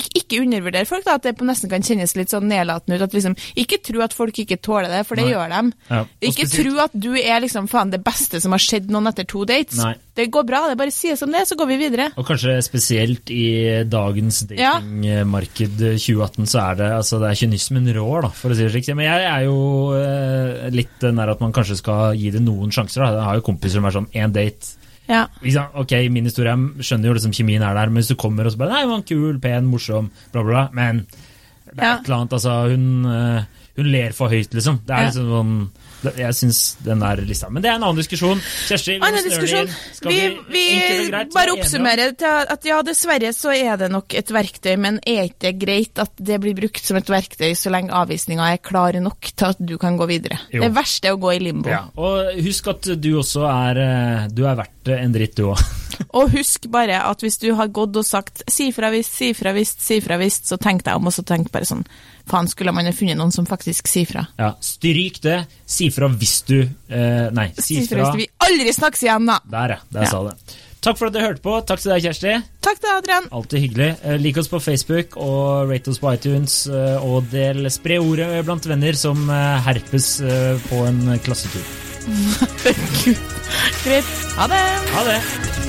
ikke, 0.00 0.22
ikke 0.22 0.40
undervurder 0.44 0.86
folk, 0.88 1.04
da, 1.04 1.14
at 1.18 1.22
det 1.26 1.34
på 1.38 1.44
nesten 1.48 1.68
kan 1.72 1.82
kjennes 1.84 2.14
litt 2.16 2.30
sånn 2.32 2.48
nedlatende 2.48 2.96
ut. 2.98 3.02
at 3.08 3.12
liksom, 3.16 3.36
Ikke 3.56 3.78
tro 3.84 4.00
at 4.04 4.12
folk 4.16 4.38
ikke 4.42 4.56
tåler 4.62 4.88
det, 4.88 5.02
for 5.06 5.16
det 5.16 5.24
Nei. 5.26 5.32
gjør 5.34 5.48
dem. 5.52 5.72
Ja, 5.90 6.04
Ikke 6.22 6.46
tro 6.50 6.78
at 6.84 6.90
du 6.94 7.10
er 7.18 7.40
liksom 7.44 7.68
faen 7.68 7.90
det 7.92 8.02
beste 8.04 8.40
som 8.40 8.52
har 8.52 8.62
skjedd 8.62 8.90
noen 8.90 9.06
etter 9.12 9.24
to 9.28 9.44
dates. 9.44 9.76
Nei. 9.82 9.94
Det 10.14 10.26
går 10.30 10.44
bra, 10.44 10.66
det 10.68 10.76
bare 10.76 10.92
sies 10.92 11.18
som 11.18 11.30
det, 11.32 11.46
så 11.48 11.56
går 11.56 11.66
vi 11.70 11.76
videre. 11.80 12.10
Og 12.20 12.26
kanskje 12.28 12.58
spesielt 12.62 13.30
i 13.32 13.82
dagens 13.88 14.42
Ja. 14.50 14.74
datingmarked 14.80 15.78
2018, 15.96 16.46
så 16.46 16.60
er 16.70 16.74
det, 16.76 16.90
altså, 16.98 17.18
det 17.22 17.30
er 17.30 17.40
kynismen 17.40 17.88
rår, 17.96 18.22
da, 18.26 18.28
for 18.28 18.50
å 18.52 18.56
si 18.56 18.62
det 18.66 18.72
slik. 18.74 18.90
Men 18.96 19.06
jeg 19.08 19.24
er 19.30 19.44
jo 19.46 19.56
eh, 19.96 20.70
litt 20.74 21.00
nær 21.12 21.32
at 21.32 21.40
man 21.40 21.52
kanskje 21.52 21.76
skal 21.80 22.14
gi 22.18 22.30
det 22.34 22.42
noen 22.44 22.70
sjanser. 22.70 23.04
Da. 23.04 23.12
Jeg 23.16 23.26
har 23.28 23.40
jo 23.40 23.46
kompiser 23.48 23.80
som 23.80 23.88
er 23.88 23.96
sånn 23.96 24.10
én 24.12 24.32
date. 24.34 24.76
Ja. 25.12 25.66
Ok, 25.82 25.92
min 26.10 26.24
historie, 26.30 26.54
jeg 26.56 26.86
skjønner 26.88 27.10
jo 27.12 27.16
liksom 27.18 27.34
kjemien 27.36 27.62
er 27.66 27.76
der, 27.78 27.92
men 27.92 28.00
hvis 28.02 28.12
du 28.14 28.16
kommer 28.18 28.48
og 28.48 28.54
så 28.54 28.62
bare 28.64 28.72
Nei, 28.78 28.82
hun 28.86 28.94
var 28.96 29.06
kul, 29.12 29.38
pen, 29.44 29.68
morsom, 29.70 30.10
bla, 30.32 30.42
bla, 30.42 30.50
bla. 30.52 30.64
Men 30.72 31.04
det 31.72 31.78
er 31.78 31.84
Ja. 31.84 31.94
et 31.98 32.08
eller 32.08 32.16
annet, 32.22 32.32
altså. 32.40 32.56
Hun, 32.72 33.06
eh, 33.06 33.44
hun 33.76 33.92
ler 33.92 34.12
for 34.16 34.28
høyt, 34.32 34.50
liksom. 34.56 34.80
Det 34.86 34.90
er 34.96 35.00
Ja. 35.02 35.08
liksom 35.12 35.32
sånn 35.36 35.70
Jeg 36.02 36.34
syns 36.34 36.76
den 36.82 36.98
der 36.98 37.20
lista 37.22 37.48
Men 37.48 37.62
det 37.62 37.68
er 37.70 37.76
en 37.76 37.84
annen 37.84 38.00
diskusjon. 38.00 38.40
Kjersti, 38.66 38.96
vi 38.98 39.06
Annen 39.06 39.22
diskusjon. 39.22 39.68
Vi, 40.02 40.16
vi 40.50 40.62
greit 41.12 41.30
bare 41.32 41.52
oppsummerer 41.54 42.16
til 42.18 42.26
at 42.50 42.64
ja, 42.66 42.80
dessverre 42.82 43.30
så 43.32 43.52
er 43.54 43.76
det 43.78 43.88
nok 43.92 44.12
et 44.18 44.26
verktøy, 44.34 44.74
men 44.82 44.98
er 45.06 45.28
ikke 45.28 45.38
det 45.46 45.52
greit 45.62 46.02
at 46.02 46.10
det 46.18 46.40
blir 46.42 46.56
brukt 46.58 46.82
som 46.82 46.98
et 46.98 47.06
verktøy 47.06 47.52
så 47.54 47.70
lenge 47.70 47.94
avvisninga 47.94 48.50
er 48.50 48.58
klar 48.58 48.98
nok 49.00 49.30
til 49.30 49.46
at 49.52 49.62
du 49.64 49.76
kan 49.78 49.96
gå 49.96 50.08
videre? 50.10 50.40
Jo. 50.50 50.64
Det 50.64 50.72
verste 50.74 51.06
er 51.06 51.14
å 51.14 51.20
gå 51.22 51.36
i 51.36 51.38
limbo. 51.38 51.70
Ja, 51.70 51.84
og 51.96 52.34
husk 52.48 52.66
at 52.74 52.82
du 53.00 53.10
også 53.22 53.46
er 53.46 53.78
eh, 53.78 54.26
Du 54.34 54.42
er 54.44 54.56
verdt 54.58 54.81
en 54.88 55.12
dritt, 55.12 55.36
du 55.36 55.44
òg. 55.52 55.58
Og 56.18 56.30
husk 56.32 56.66
bare 56.72 56.98
at 57.04 57.20
hvis 57.22 57.38
du 57.38 57.52
har 57.54 57.68
gått 57.68 57.96
og 57.96 58.04
sagt 58.04 58.42
'si 58.50 58.70
fra 58.72 58.90
hvis, 58.90 59.06
si 59.06 59.32
fra 59.34 59.52
hvis, 59.52 59.76
si 59.78 60.00
fra 60.00 60.16
hvis', 60.18 60.40
så 60.44 60.56
tenk 60.58 60.82
deg 60.84 60.96
om, 60.96 61.06
og 61.06 61.12
så 61.12 61.22
tenk 61.24 61.52
bare 61.52 61.64
sånn 61.68 61.84
Faen, 62.26 62.46
skulle 62.48 62.72
man 62.72 62.86
ha 62.86 62.92
funnet 62.92 63.16
noen 63.18 63.32
som 63.32 63.46
faktisk 63.46 63.88
sier 63.88 64.06
fra? 64.06 64.26
Ja, 64.38 64.54
stryk 64.60 65.20
det. 65.22 65.46
Si 65.66 65.90
fra 65.90 66.08
hvis 66.08 66.42
du 66.46 66.60
eh, 66.88 67.30
Nei, 67.34 67.52
si 67.58 67.80
Si 67.80 67.86
fra 67.86 68.04
hvis 68.12 68.16
vi 68.16 68.28
aldri 68.38 68.72
snakkes 68.72 69.02
igjen, 69.02 69.26
da! 69.26 69.38
Der, 69.50 69.68
ja. 69.68 69.78
Der 69.92 70.02
Ja. 70.02 70.06
sa 70.10 70.22
det. 70.28 70.36
Takk 70.82 70.98
for 70.98 71.06
at 71.06 71.12
dere 71.12 71.26
hørte 71.28 71.42
på. 71.42 71.60
Takk 71.66 71.78
til 71.80 71.92
deg, 71.92 72.02
Kjersti. 72.02 72.42
Takk 72.60 72.80
til 72.80 72.88
deg, 72.88 72.96
Adrian. 72.98 73.28
Alltid 73.30 73.60
hyggelig. 73.60 73.96
Eh, 74.02 74.16
Lik 74.18 74.36
oss 74.38 74.48
på 74.48 74.58
Facebook 74.60 75.16
og 75.16 75.70
rate 75.70 75.90
oss 75.90 75.98
på 75.98 76.12
iTunes. 76.14 76.66
eh, 76.66 76.98
Og 77.04 77.30
del 77.30 77.70
spre 77.70 77.98
ordet 78.02 78.44
blant 78.44 78.66
venner 78.66 78.92
som 78.94 79.28
eh, 79.30 79.60
herpes 79.62 80.20
på 80.68 80.86
en 80.86 81.18
klassetur. 81.22 81.62
Greit. 83.84 84.04
Ha 84.36 84.46
det. 84.46 84.62
Ha 84.94 85.04
det! 85.04 85.61